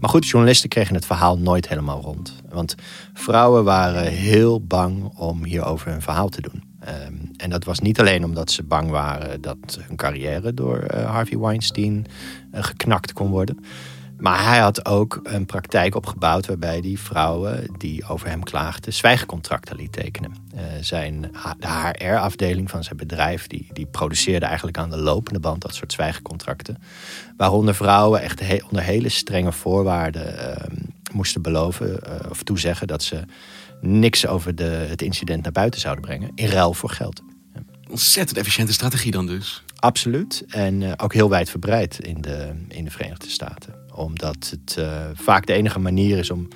Maar 0.00 0.10
goed, 0.10 0.28
journalisten 0.28 0.68
kregen 0.68 0.94
het 0.94 1.06
verhaal 1.06 1.38
nooit 1.38 1.68
helemaal 1.68 2.00
rond. 2.00 2.34
Want 2.48 2.74
vrouwen 3.14 3.64
waren 3.64 4.06
heel 4.06 4.60
bang 4.60 5.04
om 5.16 5.44
hierover 5.44 5.90
hun 5.90 6.02
verhaal 6.02 6.28
te 6.28 6.40
doen. 6.40 6.62
Um, 7.06 7.30
en 7.36 7.50
dat 7.50 7.64
was 7.64 7.78
niet 7.78 8.00
alleen 8.00 8.24
omdat 8.24 8.50
ze 8.50 8.62
bang 8.62 8.90
waren 8.90 9.40
dat 9.40 9.78
hun 9.80 9.96
carrière 9.96 10.54
door 10.54 10.86
uh, 10.94 11.10
Harvey 11.10 11.38
Weinstein 11.38 12.06
uh, 12.54 12.62
geknakt 12.62 13.12
kon 13.12 13.28
worden. 13.28 13.58
Maar 14.18 14.44
hij 14.44 14.58
had 14.58 14.86
ook 14.86 15.20
een 15.22 15.46
praktijk 15.46 15.94
opgebouwd 15.94 16.46
waarbij 16.46 16.80
die 16.80 16.98
vrouwen 16.98 17.66
die 17.76 18.08
over 18.08 18.28
hem 18.28 18.42
klaagden 18.42 18.92
zwijgcontracten 18.92 19.76
liet 19.76 19.92
tekenen. 19.92 20.34
Uh, 20.54 20.60
zijn, 20.80 21.30
de 21.58 21.66
HR-afdeling 21.66 22.70
van 22.70 22.84
zijn 22.84 22.96
bedrijf 22.96 23.46
die, 23.46 23.66
die 23.72 23.86
produceerde 23.86 24.46
eigenlijk 24.46 24.78
aan 24.78 24.90
de 24.90 24.96
lopende 24.96 25.40
band 25.40 25.62
dat 25.62 25.74
soort 25.74 25.92
zwijgcontracten. 25.92 26.82
Waaronder 27.36 27.74
vrouwen 27.74 28.20
echt 28.20 28.42
onder 28.64 28.82
hele 28.82 29.08
strenge 29.08 29.52
voorwaarden 29.52 30.34
uh, 30.34 30.56
moesten 31.12 31.42
beloven 31.42 32.00
uh, 32.06 32.30
of 32.30 32.42
toezeggen 32.42 32.86
dat 32.86 33.02
ze 33.02 33.24
niks 33.80 34.26
over 34.26 34.54
de, 34.54 34.64
het 34.64 35.02
incident 35.02 35.42
naar 35.42 35.52
buiten 35.52 35.80
zouden 35.80 36.04
brengen 36.04 36.30
in 36.34 36.48
ruil 36.48 36.74
voor 36.74 36.90
geld. 36.90 37.22
Ontzettend 37.90 38.38
efficiënte 38.38 38.72
strategie 38.72 39.10
dan 39.10 39.26
dus. 39.26 39.62
Absoluut. 39.78 40.44
En 40.48 40.80
uh, 40.80 40.92
ook 40.96 41.14
heel 41.14 41.28
wijdverbreid 41.28 41.98
in 41.98 42.20
de, 42.20 42.52
in 42.68 42.84
de 42.84 42.90
Verenigde 42.90 43.28
Staten. 43.28 43.74
Omdat 43.94 44.50
het 44.50 44.76
uh, 44.78 45.04
vaak 45.14 45.46
de 45.46 45.52
enige 45.52 45.78
manier 45.78 46.18
is 46.18 46.30
om. 46.30 46.48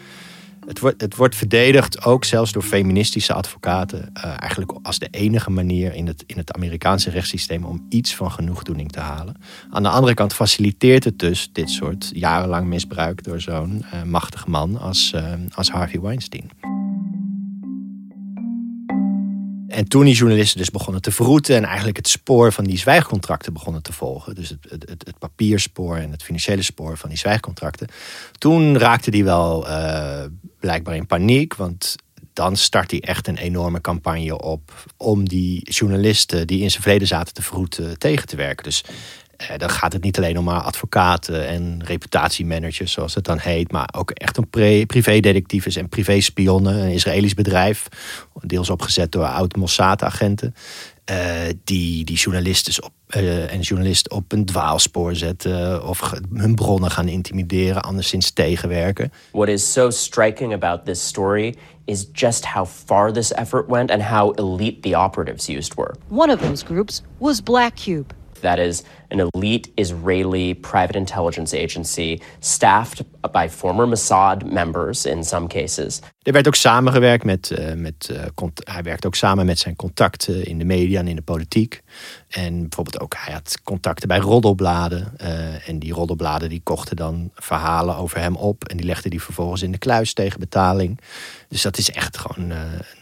Het 0.66 0.78
wordt, 0.78 1.00
het 1.00 1.16
wordt 1.16 1.36
verdedigd 1.36 2.04
ook 2.04 2.24
zelfs 2.24 2.52
door 2.52 2.62
feministische 2.62 3.32
advocaten. 3.32 4.12
Uh, 4.16 4.24
eigenlijk 4.24 4.72
als 4.82 4.98
de 4.98 5.08
enige 5.10 5.50
manier 5.50 5.94
in 5.94 6.06
het, 6.06 6.24
in 6.26 6.36
het 6.36 6.52
Amerikaanse 6.52 7.10
rechtssysteem 7.10 7.64
om 7.64 7.86
iets 7.88 8.14
van 8.14 8.30
genoegdoening 8.30 8.92
te 8.92 9.00
halen. 9.00 9.36
Aan 9.70 9.82
de 9.82 9.88
andere 9.88 10.14
kant 10.14 10.34
faciliteert 10.34 11.04
het 11.04 11.18
dus 11.18 11.50
dit 11.52 11.70
soort 11.70 12.10
jarenlang 12.14 12.66
misbruik 12.66 13.24
door 13.24 13.40
zo'n 13.40 13.84
machtige 14.04 14.50
man 14.50 14.78
als, 14.78 15.14
als 15.54 15.70
Harvey 15.70 16.00
Weinstein. 16.00 16.50
En 19.72 19.88
toen 19.88 20.04
die 20.04 20.14
journalisten 20.14 20.58
dus 20.58 20.70
begonnen 20.70 21.02
te 21.02 21.10
verroeten 21.10 21.56
en 21.56 21.64
eigenlijk 21.64 21.96
het 21.96 22.08
spoor 22.08 22.52
van 22.52 22.64
die 22.64 22.78
zwijgcontracten 22.78 23.52
begonnen 23.52 23.82
te 23.82 23.92
volgen, 23.92 24.34
dus 24.34 24.48
het, 24.48 24.66
het, 24.68 25.06
het 25.06 25.18
papierspoor 25.18 25.96
en 25.96 26.10
het 26.10 26.22
financiële 26.22 26.62
spoor 26.62 26.98
van 26.98 27.08
die 27.08 27.18
zwijgcontracten, 27.18 27.88
toen 28.38 28.78
raakte 28.78 29.10
die 29.10 29.24
wel 29.24 29.68
uh, 29.68 30.24
blijkbaar 30.60 30.96
in 30.96 31.06
paniek, 31.06 31.54
want 31.54 31.96
dan 32.32 32.56
start 32.56 32.90
hij 32.90 33.00
echt 33.00 33.28
een 33.28 33.36
enorme 33.36 33.80
campagne 33.80 34.40
op 34.40 34.86
om 34.96 35.28
die 35.28 35.70
journalisten 35.70 36.46
die 36.46 36.60
in 36.60 36.70
zijn 36.70 36.82
verleden 36.82 37.08
zaten 37.08 37.34
te 37.34 37.42
verroeten 37.42 37.98
tegen 37.98 38.26
te 38.26 38.36
werken. 38.36 38.64
Dus 38.64 38.84
eh, 38.84 38.94
dan 39.56 39.70
gaat 39.70 39.92
het 39.92 40.02
niet 40.02 40.16
alleen 40.16 40.38
om 40.38 40.48
advocaten 40.48 41.46
en 41.48 41.80
reputatiemanagers, 41.84 42.92
zoals 42.92 43.14
het 43.14 43.24
dan 43.24 43.38
heet, 43.38 43.72
maar 43.72 43.88
ook 43.96 44.10
echt 44.10 44.38
om 44.38 44.48
privédetectives 44.86 45.76
en 45.76 45.88
privéspionnen. 45.88 46.74
Een 46.82 46.92
Israëlisch 46.92 47.34
bedrijf, 47.34 47.88
deels 48.40 48.70
opgezet 48.70 49.12
door 49.12 49.24
oud-Mossad-agenten. 49.24 50.54
Uh, 51.10 51.16
die, 51.64 52.04
die 52.04 52.16
journalisten 52.16 52.84
op, 52.84 52.92
uh, 53.16 53.52
en 53.52 53.60
journalisten 53.60 54.12
op 54.12 54.32
een 54.32 54.44
dwaalspoor 54.44 55.14
zetten 55.14 55.86
of 55.88 56.12
hun 56.34 56.54
bronnen 56.54 56.90
gaan 56.90 57.08
intimideren, 57.08 57.82
anderszins 57.82 58.30
tegenwerken. 58.30 59.12
What 59.32 59.48
is 59.48 59.72
so 59.72 59.90
striking 59.90 60.52
about 60.52 60.84
this 60.84 61.06
story 61.06 61.54
is 61.84 62.06
just 62.12 62.46
how 62.46 62.66
far 62.66 63.12
this 63.12 63.32
effort 63.32 63.68
went 63.68 63.90
and 63.90 64.02
how 64.02 64.32
elite 64.34 64.80
the 64.80 64.96
operatives 64.96 65.48
used 65.48 65.74
were. 65.74 65.94
One 66.08 66.32
of 66.32 66.40
those 66.40 66.64
groups 66.64 67.02
was 67.18 67.42
Black 67.42 67.74
Cube. 67.74 68.14
That 68.40 68.58
is 68.58 68.82
an 69.12 69.28
elite 69.30 69.70
Israeli 69.74 70.54
private 70.54 70.98
intelligence 70.98 71.62
agency 71.62 72.18
staffed 72.38 73.04
by 73.32 73.48
former 73.50 73.88
Mossad 73.88 74.44
members 74.44 75.04
in 75.04 75.24
some 75.24 75.46
cases. 75.46 76.00
Er 76.22 76.32
werd 76.32 76.46
ook 76.46 76.54
samengewerkt 76.54 77.24
met, 77.24 77.52
uh, 77.58 77.72
met 77.74 78.10
uh, 78.12 78.48
hij 78.54 78.82
werkte 78.82 79.06
ook 79.06 79.14
samen 79.14 79.46
met 79.46 79.58
zijn 79.58 79.76
contacten 79.76 80.44
in 80.44 80.58
de 80.58 80.64
media 80.64 81.00
en 81.00 81.08
in 81.08 81.16
de 81.16 81.22
politiek. 81.22 81.82
En 82.28 82.60
bijvoorbeeld 82.60 83.00
ook, 83.00 83.14
hij 83.18 83.32
had 83.32 83.58
contacten 83.64 84.08
bij 84.08 84.18
roddelbladen. 84.18 85.12
Uh, 85.22 85.68
en 85.68 85.78
die 85.78 85.92
roddelbladen 85.92 86.48
die 86.48 86.60
kochten 86.62 86.96
dan 86.96 87.30
verhalen 87.34 87.96
over 87.96 88.18
hem 88.18 88.36
op. 88.36 88.64
En 88.64 88.76
die 88.76 88.86
legden 88.86 89.10
die 89.10 89.22
vervolgens 89.22 89.62
in 89.62 89.72
de 89.72 89.78
kluis 89.78 90.12
tegen 90.12 90.40
betaling. 90.40 91.00
Dus 91.48 91.62
dat 91.62 91.78
is 91.78 91.90
echt 91.90 92.18
gewoon 92.18 92.52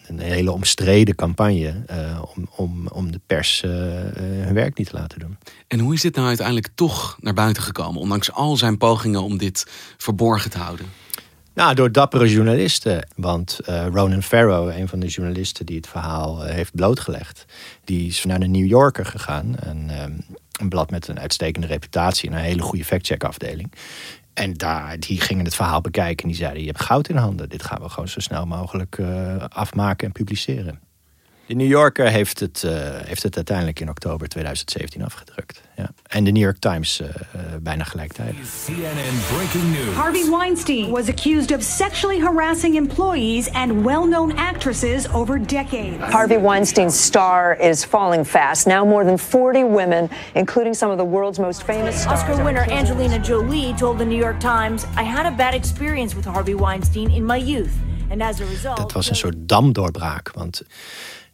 een 0.07 0.19
hele 0.19 0.53
omstreden 0.53 1.15
campagne 1.15 1.75
om, 2.35 2.49
om, 2.57 2.89
om 2.89 3.13
de 3.13 3.21
pers 3.27 3.61
hun 3.61 4.55
werk 4.55 4.79
niet 4.79 4.89
te 4.89 4.97
laten 4.97 5.19
doen. 5.19 5.39
En 5.69 5.79
hoe 5.79 5.95
is 5.95 6.00
dit 6.01 6.15
nou 6.15 6.27
uiteindelijk 6.27 6.69
toch 6.75 7.17
naar 7.21 7.35
buiten 7.35 7.63
gekomen, 7.63 8.01
ondanks 8.01 8.33
al 8.33 8.57
zijn 8.57 8.79
pogingen 8.79 9.23
om 9.23 9.39
dit 9.39 9.67
verborgen 9.97 10.51
te 10.51 10.59
houden? 10.59 10.87
Nou, 11.55 11.75
door 11.75 11.93
dappere 11.93 12.29
journalisten. 12.29 13.09
Want 13.17 13.61
uh, 13.69 13.87
Ronan 13.93 14.23
Farrow, 14.23 14.69
een 14.69 14.89
van 14.89 15.01
de 15.01 15.07
journalisten 15.07 15.67
die 15.67 15.77
het 15.77 15.89
verhaal 15.89 16.47
uh, 16.47 16.53
heeft 16.53 16.75
blootgelegd, 16.75 17.45
die 17.85 18.09
is 18.09 18.25
naar 18.25 18.41
de 18.41 18.47
New 18.47 18.67
Yorker 18.67 19.07
gegaan. 19.07 19.55
Een, 19.61 20.03
um, 20.03 20.25
een 20.61 20.69
blad 20.69 20.91
met 20.91 21.09
een 21.09 21.21
uitstekende 21.21 21.67
reputatie 21.67 22.31
en 22.31 22.37
een 22.37 22.43
hele 22.43 22.63
goede 22.63 22.85
fact-check 22.85 23.25
afdeling. 23.25 23.73
En 24.35 24.55
daar, 24.55 24.99
die 24.99 25.21
gingen 25.21 25.45
het 25.45 25.55
verhaal 25.55 25.81
bekijken 25.81 26.23
en 26.23 26.29
die 26.29 26.39
zeiden: 26.39 26.61
Je 26.61 26.69
hebt 26.69 26.83
goud 26.83 27.09
in 27.09 27.17
handen. 27.17 27.49
Dit 27.49 27.63
gaan 27.63 27.83
we 27.83 27.89
gewoon 27.89 28.09
zo 28.09 28.21
snel 28.21 28.47
mogelijk 28.47 28.99
afmaken 29.49 30.07
en 30.07 30.13
publiceren. 30.13 30.81
De 31.51 31.57
New 31.57 31.69
Yorker 31.69 32.09
heeft 32.09 32.41
het, 32.41 32.63
uh, 32.67 32.73
heeft 33.05 33.23
het 33.23 33.37
uiteindelijk 33.37 33.81
in 33.81 33.89
oktober 33.89 34.29
2017 34.29 35.05
afgedrukt. 35.05 35.61
Ja. 35.77 35.91
En 36.07 36.25
de 36.25 36.31
New 36.31 36.43
York 36.43 36.59
Times 36.59 37.01
uh, 37.01 37.09
uh, 37.09 37.41
bijna 37.61 37.85
gelijktijdig. 37.85 38.37
CNN 38.65 39.19
breaking 39.35 39.73
news. 39.73 39.95
Harvey 39.95 40.31
Weinstein 40.31 40.91
was 40.91 41.09
accused 41.09 41.57
of 41.57 41.63
sexually 41.63 42.21
harassing 42.21 42.77
employees 42.77 43.53
and 43.53 43.85
well-known 43.85 44.37
actresses 44.37 45.13
over 45.13 45.47
decades. 45.47 46.13
Harvey 46.13 46.41
Weinstein's 46.41 47.05
star 47.05 47.57
is 47.61 47.85
falling 47.85 48.27
fast. 48.27 48.67
Now 48.67 48.87
more 48.87 49.05
than 49.05 49.19
40 49.19 49.65
women, 49.65 50.09
including 50.35 50.75
some 50.75 50.93
of 50.93 50.99
the 50.99 51.09
world's 51.09 51.39
most 51.39 51.63
famous 51.63 52.01
stars. 52.01 52.21
Oscar 52.21 52.45
winner 52.45 52.71
Angelina 52.71 53.19
Jolie 53.19 53.75
told 53.75 53.99
the 53.99 54.05
New 54.05 54.19
York 54.19 54.39
Times, 54.39 54.85
"I 54.97 55.03
had 55.03 55.27
a 55.27 55.37
bad 55.37 55.55
experience 55.55 56.17
with 56.17 56.27
Harvey 56.27 56.55
Weinstein 56.55 57.11
in 57.11 57.25
my 57.25 57.39
youth." 57.45 57.73
And 58.11 58.23
as 58.23 58.41
a 58.41 58.45
result, 58.45 58.77
Dat 58.77 58.93
was 58.93 59.09
een 59.09 59.17
soort 59.17 59.35
damdoorbraak, 59.39 60.31
want 60.35 60.63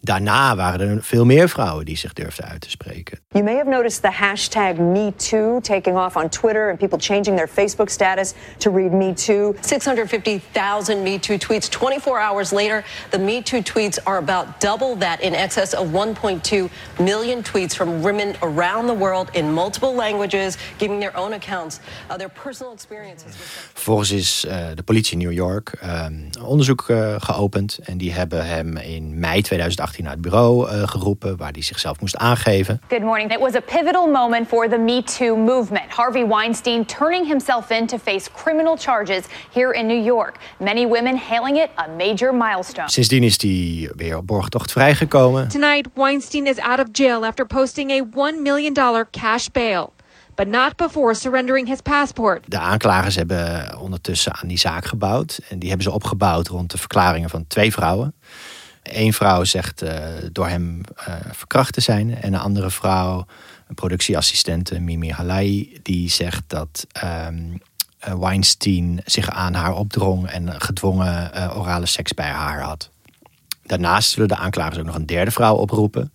daarna 0.06 0.56
waren 0.56 0.88
er 0.88 1.02
veel 1.02 1.24
meer 1.24 1.48
vrouwen 1.48 1.84
die 1.84 1.96
zich 1.96 2.12
durfden 2.12 2.44
uit 2.44 2.60
te 2.60 2.70
spreken. 2.70 3.18
You 3.28 3.44
may 3.44 3.56
have 3.56 3.68
noticed 3.68 4.02
the 4.02 4.10
hashtag 4.10 4.76
MeToo 4.76 5.60
taking 5.60 5.96
off 5.96 6.16
on 6.16 6.28
Twitter 6.28 6.70
and 6.70 6.78
people 6.78 6.98
changing 6.98 7.36
their 7.36 7.48
Facebook 7.48 7.88
status 7.88 8.34
to 8.56 8.70
read 8.70 8.92
MeToo. 8.92 9.54
650,000 9.60 11.02
MeToo 11.02 11.38
tweets. 11.38 11.68
24 11.68 12.20
hours 12.20 12.52
later, 12.52 12.84
the 13.10 13.18
MeToo 13.18 13.62
tweets 13.62 13.98
are 14.04 14.18
about 14.18 14.46
double 14.60 14.96
that 14.98 15.20
in 15.20 15.34
excess 15.34 15.74
of 15.74 15.88
1.2 15.88 16.70
million 16.98 17.42
tweets 17.42 17.74
from 17.74 18.02
women 18.02 18.34
around 18.40 18.86
the 18.86 18.96
world 18.96 19.28
in 19.32 19.52
multiple 19.52 19.94
languages, 19.94 20.56
giving 20.78 21.00
their 21.00 21.16
own 21.16 21.32
accounts 21.32 21.80
of 22.08 22.18
their 22.18 22.30
personal 22.30 22.72
experiences. 22.72 23.34
Vervolgens 23.72 24.10
is 24.10 24.44
uh, 24.44 24.74
de 24.74 24.82
politie 24.82 25.12
in 25.12 25.18
New 25.18 25.32
York 25.32 25.78
um, 25.84 26.28
onderzoek 26.42 26.88
uh, 26.88 27.14
geopend 27.18 27.78
en 27.84 27.98
die 27.98 28.12
hebben 28.12 28.46
hem 28.46 28.76
in 28.76 29.18
mei 29.18 29.42
2018 29.42 29.95
naar 30.02 30.12
het 30.12 30.20
bureau 30.20 30.70
uh, 30.70 30.82
geroepen 30.88 31.36
waar 31.36 31.52
hij 31.52 31.62
zichzelf 31.62 32.00
moest 32.00 32.16
aangeven. 32.16 32.80
Good 32.88 33.02
morning. 33.02 33.32
It 33.32 33.38
was 33.40 33.54
a 33.54 33.60
pivotal 33.60 34.06
moment 34.06 34.48
for 34.48 34.68
the 34.68 34.78
Me 34.78 35.02
Too 35.02 35.36
movement. 35.36 35.90
Harvey 35.92 36.26
Weinstein 36.26 36.84
turning 36.84 37.26
himself 37.26 37.70
in 37.70 37.86
to 37.86 37.98
face 37.98 38.30
criminal 38.42 38.76
charges 38.76 39.24
here 39.52 39.78
in 39.78 39.86
New 39.86 40.04
York. 40.04 40.36
Many 40.58 40.86
women 40.86 41.16
hailing 41.16 41.56
it 41.56 41.68
a 41.76 41.86
major 41.96 42.34
milestone. 42.34 42.90
Sindsdien 42.90 43.22
is 43.22 43.42
hij 43.42 43.90
weer 43.96 44.16
op 44.16 44.26
borgtocht 44.26 44.72
vrijgekomen. 44.72 45.48
Tonight, 45.48 45.88
Weinstein 45.94 46.46
is 46.46 46.58
out 46.58 46.78
of 46.78 46.86
jail 46.92 47.24
after 47.24 47.46
posting 47.46 47.90
a 47.90 48.32
$1 48.32 48.42
million 48.42 48.74
cash 49.10 49.48
bail. 49.52 49.94
But 50.34 50.48
not 50.48 50.76
before 50.76 51.14
surrendering 51.14 51.68
his 51.68 51.80
passport. 51.80 52.44
De 52.46 52.58
aanklagers 52.58 53.14
hebben 53.14 53.78
ondertussen 53.78 54.34
aan 54.34 54.48
die 54.48 54.58
zaak 54.58 54.84
gebouwd. 54.84 55.40
En 55.48 55.58
die 55.58 55.68
hebben 55.68 55.86
ze 55.86 55.92
opgebouwd 55.92 56.48
rond 56.48 56.70
de 56.70 56.78
verklaringen 56.78 57.30
van 57.30 57.46
twee 57.46 57.72
vrouwen. 57.72 58.14
Eén 58.92 59.12
vrouw 59.12 59.44
zegt 59.44 59.82
uh, 59.82 59.98
door 60.32 60.48
hem 60.48 60.80
uh, 61.08 61.14
verkracht 61.32 61.72
te 61.72 61.80
zijn. 61.80 62.22
En 62.22 62.34
een 62.34 62.40
andere 62.40 62.70
vrouw, 62.70 63.26
een 63.68 63.74
productieassistente, 63.74 64.80
Mimi 64.80 65.10
Halai, 65.10 65.78
die 65.82 66.10
zegt 66.10 66.42
dat 66.46 66.86
um, 67.28 67.60
Weinstein 68.20 69.00
zich 69.04 69.30
aan 69.30 69.54
haar 69.54 69.74
opdrong 69.74 70.26
en 70.26 70.60
gedwongen 70.60 71.30
orale 71.56 71.86
seks 71.86 72.14
bij 72.14 72.28
haar 72.28 72.60
had. 72.60 72.90
Daarnaast 73.62 74.10
zullen 74.10 74.28
de 74.28 74.36
aanklagers 74.36 74.78
ook 74.78 74.84
nog 74.84 74.94
een 74.94 75.06
derde 75.06 75.30
vrouw 75.30 75.54
oproepen. 75.54 76.12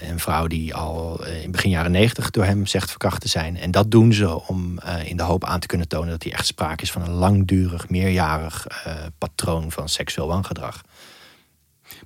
een 0.00 0.20
vrouw 0.20 0.46
die 0.46 0.74
al 0.74 1.24
in 1.24 1.50
begin 1.50 1.70
jaren 1.70 1.90
negentig 1.90 2.30
door 2.30 2.44
hem 2.44 2.66
zegt 2.66 2.90
verkracht 2.90 3.20
te 3.20 3.28
zijn. 3.28 3.56
En 3.56 3.70
dat 3.70 3.90
doen 3.90 4.12
ze 4.12 4.46
om 4.46 4.78
in 5.04 5.16
de 5.16 5.22
hoop 5.22 5.44
aan 5.44 5.60
te 5.60 5.66
kunnen 5.66 5.88
tonen 5.88 6.10
dat 6.10 6.22
hij 6.22 6.32
echt 6.32 6.46
sprake 6.46 6.82
is 6.82 6.92
van 6.92 7.02
een 7.02 7.10
langdurig, 7.10 7.88
meerjarig 7.88 8.66
patroon 9.18 9.70
van 9.72 9.88
seksueel 9.88 10.28
wangedrag. 10.28 10.82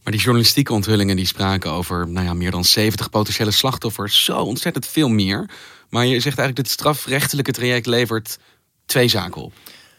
Maar 0.03 0.13
die 0.13 0.23
journalistieke 0.23 0.73
onthullingen 0.73 1.17
die 1.17 1.27
spraken 1.27 1.71
over 1.71 2.09
nou 2.09 2.27
ja, 2.27 2.35
meer 2.35 2.51
dan 2.51 2.65
70 2.65 3.11
potentiële 3.11 3.51
slachtoffers. 3.51 4.25
Zo 4.25 4.39
ontzettend 4.39 4.87
veel 4.87 5.09
meer. 5.09 5.51
Maar 5.89 6.05
je 6.05 6.21
zegt 6.21 6.39
eigenlijk 6.39 6.57
dat 6.57 6.67
het 6.67 6.75
strafrechtelijke 6.75 7.53
traject 7.53 7.87
levert 7.87 8.39
twee 8.87 9.09
zaken 9.09 9.43
op. 9.43 9.53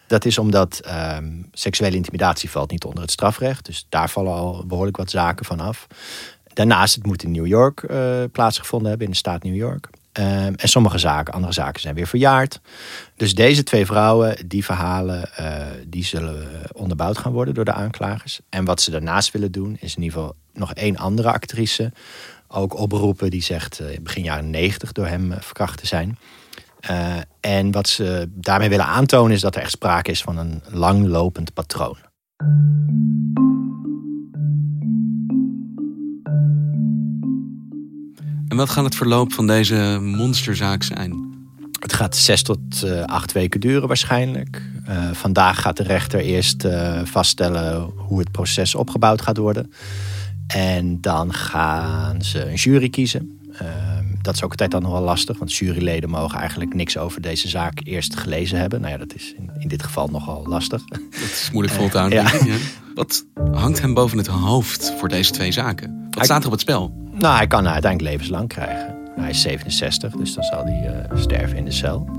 Dat 0.07 0.25
is 0.25 0.37
omdat 0.37 0.81
um, 1.17 1.49
seksuele 1.51 1.95
intimidatie 1.95 2.49
valt 2.49 2.71
niet 2.71 2.83
onder 2.83 3.01
het 3.01 3.11
strafrecht. 3.11 3.65
Dus 3.65 3.85
daar 3.89 4.09
vallen 4.09 4.33
al 4.33 4.65
behoorlijk 4.65 4.97
wat 4.97 5.09
zaken 5.09 5.45
van 5.45 5.59
af. 5.59 5.87
Daarnaast, 6.53 6.95
het 6.95 7.05
moet 7.05 7.23
in 7.23 7.31
New 7.31 7.47
York 7.47 7.81
uh, 7.81 8.23
plaatsgevonden 8.31 8.89
hebben, 8.89 9.07
in 9.07 9.11
de 9.11 9.19
staat 9.19 9.43
New 9.43 9.55
York. 9.55 9.89
Ehm, 10.11 10.53
en 10.55 10.69
sommige 10.69 10.97
zaken, 10.97 11.33
andere 11.33 11.53
zaken 11.53 11.81
zijn 11.81 11.95
weer 11.95 12.07
verjaard. 12.07 12.59
Dus 13.15 13.35
deze 13.35 13.63
twee 13.63 13.85
vrouwen, 13.85 14.47
die 14.47 14.65
verhalen, 14.65 15.35
eh, 15.35 15.65
die 15.87 16.05
zullen 16.05 16.47
onderbouwd 16.73 17.17
gaan 17.17 17.31
worden 17.31 17.53
door 17.53 17.65
de 17.65 17.73
aanklagers. 17.73 18.39
En 18.49 18.65
wat 18.65 18.81
ze 18.81 18.91
daarnaast 18.91 19.31
willen 19.31 19.51
doen, 19.51 19.77
is 19.79 19.95
in 19.95 20.03
ieder 20.03 20.19
geval 20.19 20.35
nog 20.53 20.73
één 20.73 20.97
andere 20.97 21.31
actrice 21.31 21.91
ook 22.47 22.77
oproepen 22.77 23.29
die 23.29 23.43
zegt 23.43 23.81
uh, 23.81 23.87
begin 24.01 24.23
jaren 24.23 24.49
negentig 24.49 24.91
door 24.91 25.07
hem 25.07 25.33
verkracht 25.39 25.79
te 25.79 25.87
zijn. 25.87 26.17
en 27.39 27.71
wat 27.71 27.89
ze 27.89 28.29
daarmee 28.33 28.69
willen 28.69 28.85
aantonen 28.85 29.31
is 29.31 29.41
dat 29.41 29.55
er 29.55 29.61
echt 29.61 29.71
sprake 29.71 30.11
is 30.11 30.21
van 30.21 30.37
een 30.37 30.61
langlopend 30.69 31.53
patroon. 31.53 31.97
En 38.51 38.57
wat 38.57 38.69
gaat 38.69 38.83
het 38.83 38.95
verloop 38.95 39.33
van 39.33 39.47
deze 39.47 39.97
monsterzaak 40.01 40.83
zijn? 40.83 41.39
Het 41.79 41.93
gaat 41.93 42.15
zes 42.15 42.41
tot 42.43 42.59
uh, 42.83 43.03
acht 43.03 43.31
weken 43.31 43.59
duren 43.59 43.87
waarschijnlijk. 43.87 44.61
Uh, 44.89 45.11
vandaag 45.11 45.61
gaat 45.61 45.77
de 45.77 45.83
rechter 45.83 46.19
eerst 46.19 46.65
uh, 46.65 47.01
vaststellen 47.03 47.91
hoe 47.97 48.19
het 48.19 48.31
proces 48.31 48.75
opgebouwd 48.75 49.21
gaat 49.21 49.37
worden. 49.37 49.73
En 50.47 51.01
dan 51.01 51.33
gaan 51.33 52.21
ze 52.21 52.49
een 52.49 52.55
jury 52.55 52.89
kiezen. 52.89 53.39
Ehm, 53.57 54.05
dat 54.21 54.35
is 54.35 54.43
ook 54.43 54.51
altijd 54.51 54.71
dan 54.71 54.81
nog 54.81 54.91
wel 54.91 55.01
lastig, 55.01 55.37
want 55.37 55.55
juryleden 55.55 56.09
mogen 56.09 56.39
eigenlijk 56.39 56.73
niks 56.73 56.97
over 56.97 57.21
deze 57.21 57.47
zaak 57.47 57.79
eerst 57.83 58.17
gelezen 58.17 58.59
hebben. 58.59 58.81
Nou 58.81 58.91
ja, 58.91 58.97
dat 58.97 59.15
is 59.15 59.33
in, 59.37 59.51
in 59.59 59.67
dit 59.67 59.83
geval 59.83 60.07
nogal 60.07 60.45
lastig. 60.47 60.85
Dat 60.85 60.99
is 61.31 61.49
moeilijk 61.51 61.75
vol 61.75 61.89
te 61.89 61.97
houden. 61.97 62.23
Ja. 62.23 62.55
Wat 62.95 63.25
hangt 63.51 63.81
hem 63.81 63.93
boven 63.93 64.17
het 64.17 64.27
hoofd 64.27 64.93
voor 64.99 65.09
deze 65.09 65.31
twee 65.31 65.51
zaken? 65.51 66.07
Wat 66.09 66.25
staat 66.25 66.39
er 66.39 66.45
op 66.45 66.51
het 66.51 66.61
spel? 66.61 67.09
Nou, 67.21 67.35
hij 67.35 67.47
kan 67.47 67.67
uiteindelijk 67.67 68.11
levenslang 68.11 68.47
krijgen. 68.47 68.95
Hij 69.15 69.29
is 69.29 69.41
67, 69.41 70.13
dus 70.13 70.33
dan 70.33 70.43
zal 70.43 70.63
hij 70.63 71.05
uh, 71.11 71.17
sterven 71.19 71.57
in 71.57 71.65
de 71.65 71.71
cel. 71.71 72.09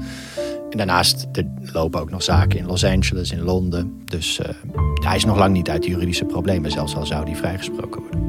En 0.70 0.76
daarnaast 0.76 1.26
lopen 1.72 2.00
ook 2.00 2.10
nog 2.10 2.22
zaken 2.22 2.58
in 2.58 2.66
Los 2.66 2.84
Angeles, 2.84 3.30
in 3.30 3.42
Londen. 3.42 4.02
Dus 4.04 4.38
uh, 4.38 4.46
hij 5.04 5.16
is 5.16 5.24
nog 5.24 5.36
lang 5.36 5.52
niet 5.52 5.70
uit 5.70 5.84
juridische 5.84 6.24
problemen, 6.24 6.70
zelfs 6.70 6.94
al 6.94 7.06
zou 7.06 7.24
hij 7.24 7.36
vrijgesproken 7.36 8.00
worden. 8.00 8.20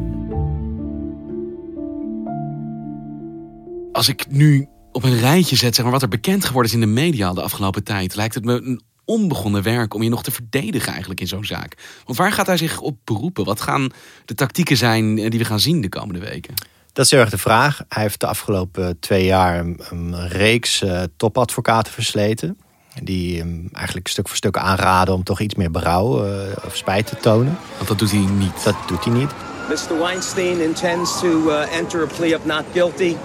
Als 3.91 4.07
ik 4.07 4.25
nu 4.29 4.67
op 4.91 5.03
een 5.03 5.19
rijtje 5.19 5.55
zet 5.55 5.75
zeg 5.75 5.83
maar, 5.83 5.93
wat 5.93 6.01
er 6.01 6.07
bekend 6.07 6.45
geworden 6.45 6.71
is 6.71 6.77
in 6.77 6.83
de 6.83 7.01
media 7.01 7.33
de 7.33 7.41
afgelopen 7.41 7.83
tijd, 7.83 8.15
lijkt 8.15 8.35
het 8.35 8.45
me 8.45 8.61
een 8.61 8.81
onbegonnen 9.05 9.63
werk 9.63 9.93
om 9.93 10.03
je 10.03 10.09
nog 10.09 10.23
te 10.23 10.31
verdedigen 10.31 10.89
eigenlijk 10.89 11.21
in 11.21 11.27
zo'n 11.27 11.45
zaak. 11.45 11.77
Want 12.05 12.17
waar 12.17 12.31
gaat 12.31 12.47
hij 12.47 12.57
zich 12.57 12.79
op 12.79 12.97
beroepen? 13.03 13.45
Wat 13.45 13.61
gaan 13.61 13.89
de 14.25 14.33
tactieken 14.33 14.77
zijn 14.77 15.15
die 15.15 15.39
we 15.39 15.45
gaan 15.45 15.59
zien 15.59 15.81
de 15.81 15.89
komende 15.89 16.19
weken? 16.19 16.53
Dat 16.93 17.05
is 17.05 17.11
heel 17.11 17.19
erg 17.19 17.29
de 17.29 17.37
vraag. 17.37 17.81
Hij 17.89 18.01
heeft 18.01 18.19
de 18.19 18.27
afgelopen 18.27 18.99
twee 18.99 19.25
jaar 19.25 19.59
een, 19.59 20.27
reeks 20.27 20.81
uh, 20.81 21.01
topadvocaten 21.17 21.93
versleten. 21.93 22.57
Die 23.03 23.37
hem 23.37 23.69
eigenlijk 23.71 24.07
stuk 24.07 24.27
voor 24.27 24.37
stuk 24.37 24.57
aanraden 24.57 25.13
om 25.13 25.23
toch 25.23 25.39
iets 25.39 25.55
meer 25.55 25.71
berouw 25.71 26.27
uh, 26.27 26.31
of 26.65 26.75
spijt 26.75 27.07
te 27.07 27.17
tonen. 27.17 27.57
Want 27.75 27.87
dat 27.87 27.99
doet 27.99 28.11
hij 28.11 28.19
niet. 28.19 28.63
Dat 28.63 28.75
doet 28.87 29.03
hij 29.03 29.13
niet. 29.13 29.31
Mr. 29.69 29.99
Weinstein 29.99 30.61
intends 30.61 31.19
to 31.19 31.49
uh, 31.49 31.75
enter 31.77 32.01
a 32.01 32.07
plea 32.17 32.37
of 32.37 32.45
not 32.45 32.63
guilty. 32.73 33.15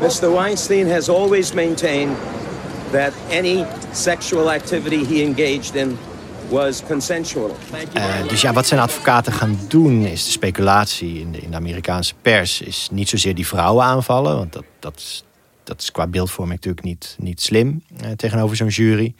Mr. 0.00 0.32
Weinstein 0.32 0.90
has 0.90 1.08
always 1.08 1.52
maintained 1.52 2.16
that 2.90 3.12
any 3.30 3.64
sexual 3.92 4.50
activity 4.50 5.04
he 5.04 5.22
engaged 5.22 5.74
in 5.74 5.98
was 6.48 6.82
consensual. 6.86 7.56
Uh, 7.96 8.28
dus 8.28 8.40
ja, 8.40 8.52
wat 8.52 8.66
zijn 8.66 8.80
advocaten 8.80 9.32
gaan 9.32 9.58
doen 9.68 10.06
is 10.06 10.24
de 10.24 10.30
speculatie 10.30 11.20
in 11.20 11.32
de, 11.32 11.38
in 11.38 11.50
de 11.50 11.56
Amerikaanse 11.56 12.14
pers 12.22 12.60
is 12.60 12.88
niet 12.92 13.08
zozeer 13.08 13.34
die 13.34 13.46
vrouwen 13.46 13.84
aanvallen, 13.84 14.36
want 14.36 14.52
dat, 14.52 14.64
dat, 14.78 14.96
is, 14.96 15.24
dat 15.64 15.80
is 15.80 15.90
qua 15.90 16.06
beeldvorming 16.06 16.54
natuurlijk 16.54 16.84
niet, 16.84 17.16
niet 17.18 17.40
slim 17.40 17.82
uh, 18.02 18.10
tegenover 18.10 18.56
zo'n 18.56 18.68
jury. 18.68 19.14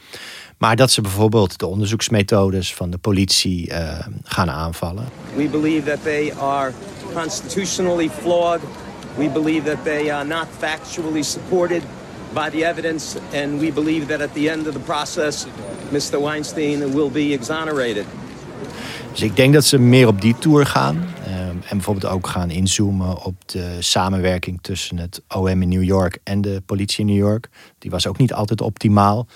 Maar 0.59 0.77
dat 0.77 0.91
ze 0.91 1.01
bijvoorbeeld 1.01 1.59
de 1.59 1.67
onderzoeksmethodes 1.67 2.75
van 2.75 2.91
de 2.91 2.99
politie 2.99 3.71
uh, 3.71 3.99
gaan 4.25 4.51
aanvallen. 4.51 5.09
We 5.35 5.49
believe 5.49 5.91
that 5.91 6.03
they 6.03 6.35
are 6.41 6.73
constitutionally 7.15 8.11
flawed. 8.23 8.61
We 9.17 9.29
believe 9.29 9.63
that 9.63 9.85
they 9.85 10.13
are 10.13 10.25
not 10.25 10.47
factually 10.59 11.23
supported 11.23 11.83
by 12.39 12.65
evidence, 12.65 13.19
and 13.35 13.61
we 13.61 13.73
believe 13.73 14.07
that 14.07 14.21
at 14.21 14.35
the 14.35 14.51
end 14.51 14.67
of 14.67 14.73
the 14.73 14.81
process, 14.81 15.47
Mr. 15.91 16.21
Weinstein 16.21 16.93
will 16.93 17.11
be 17.11 17.33
exonerated. 17.33 18.07
Dus 19.11 19.23
ik 19.23 19.37
denk 19.37 19.55
dat 19.55 19.65
ze 19.65 19.79
meer 19.79 20.07
op 20.07 20.21
die 20.21 20.39
tour 20.39 20.67
gaan. 20.67 20.97
Um, 20.97 21.63
en 21.69 21.77
bijvoorbeeld 21.77 22.13
ook 22.13 22.27
gaan 22.27 22.51
inzoomen 22.51 23.25
op 23.25 23.35
de 23.47 23.77
samenwerking 23.79 24.59
tussen 24.63 24.99
het 24.99 25.23
OM 25.35 25.63
in 25.63 25.69
New 25.69 25.83
York 25.83 26.19
en 26.23 26.41
de 26.41 26.63
politie 26.67 27.01
in 27.01 27.07
New 27.07 27.27
York. 27.27 27.49
Die 27.79 27.91
was 27.91 28.07
ook 28.07 28.19
niet 28.19 28.33
altijd 28.33 28.61
optimaal. 28.61 29.27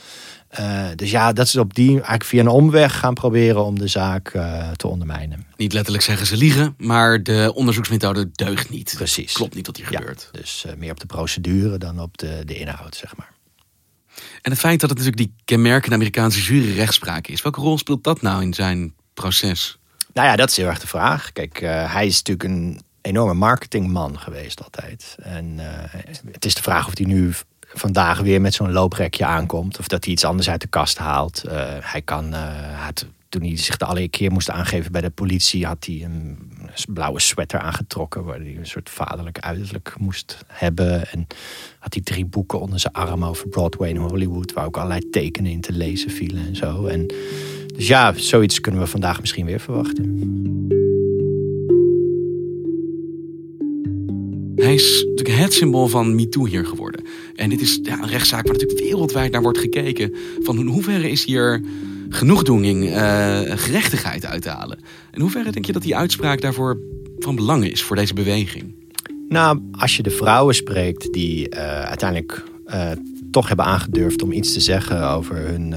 Uh, 0.60 0.86
dus 0.94 1.10
ja, 1.10 1.32
dat 1.32 1.48
ze 1.48 1.60
op 1.60 1.74
die 1.74 1.90
eigenlijk 1.90 2.24
via 2.24 2.40
een 2.40 2.48
omweg 2.48 2.98
gaan 2.98 3.14
proberen 3.14 3.64
om 3.64 3.78
de 3.78 3.86
zaak 3.86 4.34
uh, 4.34 4.70
te 4.70 4.86
ondermijnen. 4.86 5.46
Niet 5.56 5.72
letterlijk 5.72 6.04
zeggen 6.04 6.26
ze 6.26 6.36
liegen, 6.36 6.74
maar 6.78 7.22
de 7.22 7.52
onderzoeksmethode 7.54 8.30
deugt 8.32 8.70
niet. 8.70 8.94
Precies. 8.96 9.32
Klopt 9.32 9.54
niet 9.54 9.66
wat 9.66 9.76
hier 9.76 9.92
ja, 9.92 9.98
gebeurt. 9.98 10.28
Dus 10.32 10.64
uh, 10.66 10.72
meer 10.74 10.90
op 10.90 11.00
de 11.00 11.06
procedure 11.06 11.78
dan 11.78 12.00
op 12.00 12.18
de, 12.18 12.42
de 12.44 12.54
inhoud, 12.54 12.96
zeg 12.96 13.16
maar. 13.16 13.32
En 14.42 14.50
het 14.50 14.60
feit 14.60 14.80
dat 14.80 14.90
het 14.90 14.98
natuurlijk 14.98 15.28
die 15.28 15.34
kenmerkende 15.44 15.94
Amerikaanse 15.94 16.40
jury 16.40 16.74
rechtspraak 16.74 17.26
is, 17.26 17.42
welke 17.42 17.60
rol 17.60 17.78
speelt 17.78 18.04
dat 18.04 18.22
nou 18.22 18.42
in 18.42 18.54
zijn 18.54 18.94
proces? 19.14 19.78
Nou 20.12 20.28
ja, 20.28 20.36
dat 20.36 20.50
is 20.50 20.56
heel 20.56 20.66
erg 20.66 20.80
de 20.80 20.86
vraag. 20.86 21.32
Kijk, 21.32 21.60
hij 21.60 22.06
is 22.06 22.16
natuurlijk 22.16 22.48
een 22.48 22.80
enorme 23.00 23.34
marketingman 23.34 24.18
geweest 24.18 24.62
altijd. 24.62 25.16
En 25.22 25.58
het 26.32 26.44
is 26.44 26.54
de 26.54 26.62
vraag 26.62 26.86
of 26.86 26.96
hij 26.96 27.06
nu 27.06 27.32
vandaag 27.74 28.20
weer 28.20 28.40
met 28.40 28.54
zo'n 28.54 28.72
looprekje 28.72 29.24
aankomt. 29.24 29.78
Of 29.78 29.88
dat 29.88 30.04
hij 30.04 30.12
iets 30.12 30.24
anders 30.24 30.50
uit 30.50 30.60
de 30.60 30.66
kast 30.66 30.98
haalt. 30.98 31.42
Uh, 31.46 31.52
hij 31.80 32.02
kan, 32.02 32.32
had, 32.76 33.06
toen 33.28 33.42
hij 33.42 33.56
zich 33.56 33.76
de 33.76 33.84
allereerste 33.84 34.18
keer 34.18 34.32
moest 34.32 34.50
aangeven 34.50 34.92
bij 34.92 35.00
de 35.00 35.10
politie, 35.10 35.66
had 35.66 35.84
hij 35.84 36.02
een 36.04 36.38
blauwe 36.88 37.20
sweater 37.20 37.60
aangetrokken. 37.60 38.24
Waar 38.24 38.38
hij 38.38 38.56
een 38.56 38.66
soort 38.66 38.90
vaderlijk 38.90 39.38
uiterlijk 39.38 39.94
moest 39.98 40.38
hebben. 40.46 41.10
En 41.10 41.26
had 41.78 41.94
hij 41.94 42.02
drie 42.02 42.24
boeken 42.24 42.60
onder 42.60 42.80
zijn 42.80 42.92
arm 42.92 43.24
over 43.24 43.48
Broadway 43.48 43.88
in 43.88 43.96
Hollywood. 43.96 44.52
Waar 44.52 44.66
ook 44.66 44.76
allerlei 44.76 45.10
tekenen 45.10 45.50
in 45.50 45.60
te 45.60 45.72
lezen 45.72 46.10
vielen 46.10 46.46
en 46.46 46.56
zo. 46.56 46.86
En, 46.86 47.06
dus 47.74 47.88
ja, 47.88 48.12
zoiets 48.16 48.60
kunnen 48.60 48.80
we 48.80 48.86
vandaag 48.86 49.20
misschien 49.20 49.46
weer 49.46 49.60
verwachten. 49.60 50.91
Hij 54.62 54.74
is 54.74 55.04
natuurlijk 55.08 55.38
het 55.38 55.52
symbool 55.52 55.88
van 55.88 56.14
MeToo 56.14 56.46
hier 56.46 56.66
geworden. 56.66 57.04
En 57.34 57.48
dit 57.48 57.60
is 57.60 57.80
een 57.82 58.06
rechtszaak 58.06 58.44
waar 58.44 58.52
natuurlijk 58.52 58.80
wereldwijd 58.80 59.32
naar 59.32 59.42
wordt 59.42 59.58
gekeken. 59.58 60.14
Van 60.42 60.58
in 60.58 60.66
hoeverre 60.66 61.10
is 61.10 61.24
hier 61.24 61.62
genoegdoening, 62.08 62.84
uh, 62.84 63.40
gerechtigheid 63.44 64.26
uit 64.26 64.42
te 64.42 64.48
halen? 64.48 64.78
In 65.12 65.20
hoeverre 65.20 65.50
denk 65.50 65.64
je 65.64 65.72
dat 65.72 65.82
die 65.82 65.96
uitspraak 65.96 66.40
daarvoor 66.40 66.78
van 67.18 67.34
belang 67.34 67.70
is 67.70 67.82
voor 67.82 67.96
deze 67.96 68.14
beweging? 68.14 68.74
Nou, 69.28 69.60
als 69.72 69.96
je 69.96 70.02
de 70.02 70.10
vrouwen 70.10 70.54
spreekt 70.54 71.12
die 71.12 71.48
uh, 71.50 71.58
uiteindelijk 71.82 72.44
uh, 72.66 72.90
toch 73.30 73.48
hebben 73.48 73.66
aangedurfd 73.66 74.22
om 74.22 74.32
iets 74.32 74.52
te 74.52 74.60
zeggen 74.60 75.08
over 75.10 75.36
hun, 75.36 75.72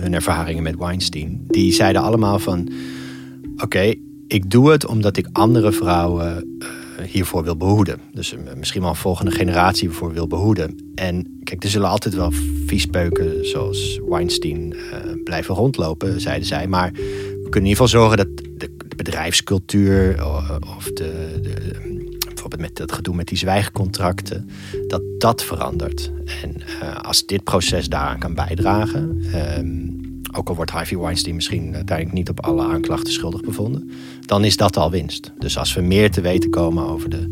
hun 0.00 0.14
ervaringen 0.14 0.62
met 0.62 0.76
Weinstein. 0.76 1.44
Die 1.46 1.72
zeiden 1.72 2.02
allemaal 2.02 2.38
van, 2.38 2.68
oké, 3.56 3.94
ik 4.26 4.50
doe 4.50 4.70
het 4.70 4.86
omdat 4.86 5.16
ik 5.16 5.28
andere 5.32 5.72
vrouwen 5.72 6.58
hiervoor 7.04 7.44
wil 7.44 7.56
behoeden. 7.56 8.00
Dus 8.12 8.34
misschien 8.56 8.80
wel 8.80 8.90
een 8.90 8.96
volgende 8.96 9.30
generatie 9.30 9.88
hiervoor 9.88 10.12
wil 10.12 10.26
behoeden. 10.26 10.92
En 10.94 11.40
kijk, 11.44 11.64
er 11.64 11.70
zullen 11.70 11.88
altijd 11.88 12.14
wel 12.14 12.32
viespeuken 12.66 13.46
zoals 13.46 14.00
Weinstein 14.08 14.72
uh, 14.72 15.22
blijven 15.24 15.54
rondlopen, 15.54 16.20
zeiden 16.20 16.46
zij. 16.46 16.66
Maar 16.66 16.92
we 16.92 17.48
kunnen 17.50 17.70
in 17.70 17.76
ieder 17.76 17.84
geval 17.84 17.88
zorgen 17.88 18.16
dat 18.16 18.28
de, 18.36 18.70
bedrijfscultuur 18.96 20.26
of 20.76 20.84
de, 20.84 21.38
de, 21.42 21.80
bijvoorbeeld 22.26 22.60
met 22.60 22.78
het 22.78 22.92
gedoe 22.92 23.14
met 23.14 23.28
die 23.28 23.38
zwijgcontracten, 23.38 24.48
dat 24.86 25.02
dat 25.18 25.42
verandert. 25.42 26.10
En 26.42 26.56
uh, 26.82 27.00
als 27.00 27.26
dit 27.26 27.44
proces 27.44 27.88
daaraan 27.88 28.18
kan 28.18 28.34
bijdragen. 28.34 29.22
Um, 29.58 30.01
ook 30.32 30.48
al 30.48 30.54
wordt 30.54 30.70
Harvey 30.70 30.98
Weinstein 30.98 31.34
misschien 31.34 31.74
uiteindelijk 31.74 32.16
niet 32.16 32.28
op 32.28 32.40
alle 32.40 32.62
aanklachten 32.62 33.12
schuldig 33.12 33.40
bevonden, 33.40 33.90
dan 34.20 34.44
is 34.44 34.56
dat 34.56 34.76
al 34.76 34.90
winst. 34.90 35.32
Dus 35.38 35.58
als 35.58 35.74
we 35.74 35.80
meer 35.80 36.10
te 36.10 36.20
weten 36.20 36.50
komen 36.50 36.86
over 36.86 37.10
de, 37.10 37.28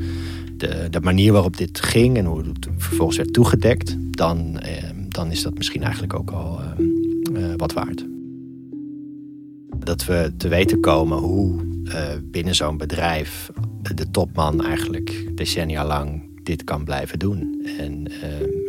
de, 0.56 0.86
de 0.90 1.00
manier 1.00 1.32
waarop 1.32 1.56
dit 1.56 1.80
ging 1.80 2.16
en 2.16 2.24
hoe 2.24 2.42
het 2.42 2.68
vervolgens 2.76 3.16
werd 3.16 3.32
toegedekt, 3.32 3.96
dan, 4.10 4.58
eh, 4.58 4.84
dan 5.08 5.30
is 5.30 5.42
dat 5.42 5.54
misschien 5.54 5.82
eigenlijk 5.82 6.14
ook 6.14 6.30
al 6.30 6.60
eh, 6.60 7.44
eh, 7.44 7.52
wat 7.56 7.72
waard. 7.72 8.06
Dat 9.78 10.04
we 10.04 10.32
te 10.36 10.48
weten 10.48 10.80
komen 10.80 11.18
hoe 11.18 11.60
uh, 11.84 12.02
binnen 12.24 12.54
zo'n 12.54 12.76
bedrijf 12.76 13.50
de 13.94 14.10
topman 14.10 14.64
eigenlijk 14.64 15.30
decennia 15.34 15.86
lang 15.86 16.22
dit 16.42 16.64
kan 16.64 16.84
blijven 16.84 17.18
doen. 17.18 17.66
En 17.78 18.10
uh, 18.10 18.16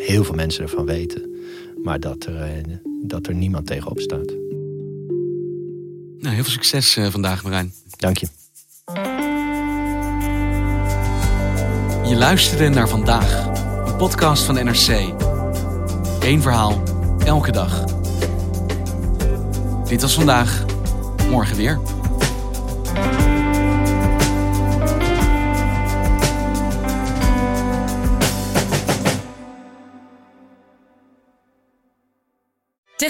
heel 0.08 0.24
veel 0.24 0.36
mensen 0.36 0.64
ervan 0.64 0.86
weten. 0.86 1.30
Maar 1.84 2.00
dat 2.00 2.26
er, 2.26 2.62
dat 3.02 3.28
er 3.28 3.34
niemand 3.34 3.68
tegenop 3.68 4.00
staat. 4.00 4.28
Nou, 6.18 6.36
heel 6.36 6.44
veel 6.44 6.52
succes 6.52 6.98
vandaag, 7.10 7.44
Marijn. 7.44 7.74
Dank 7.98 8.18
je. 8.18 8.28
Je 12.10 12.16
luisterde 12.16 12.70
naar 12.70 12.90
vandaag 12.90 13.50
podcast 14.02 14.44
van 14.44 14.56
NRC. 14.56 15.14
Eén 16.20 16.42
verhaal, 16.42 16.84
elke 17.26 17.52
dag. 17.52 17.84
Dit 19.88 20.02
was 20.02 20.14
vandaag, 20.14 20.66
morgen 21.30 21.56
weer. 21.56 21.80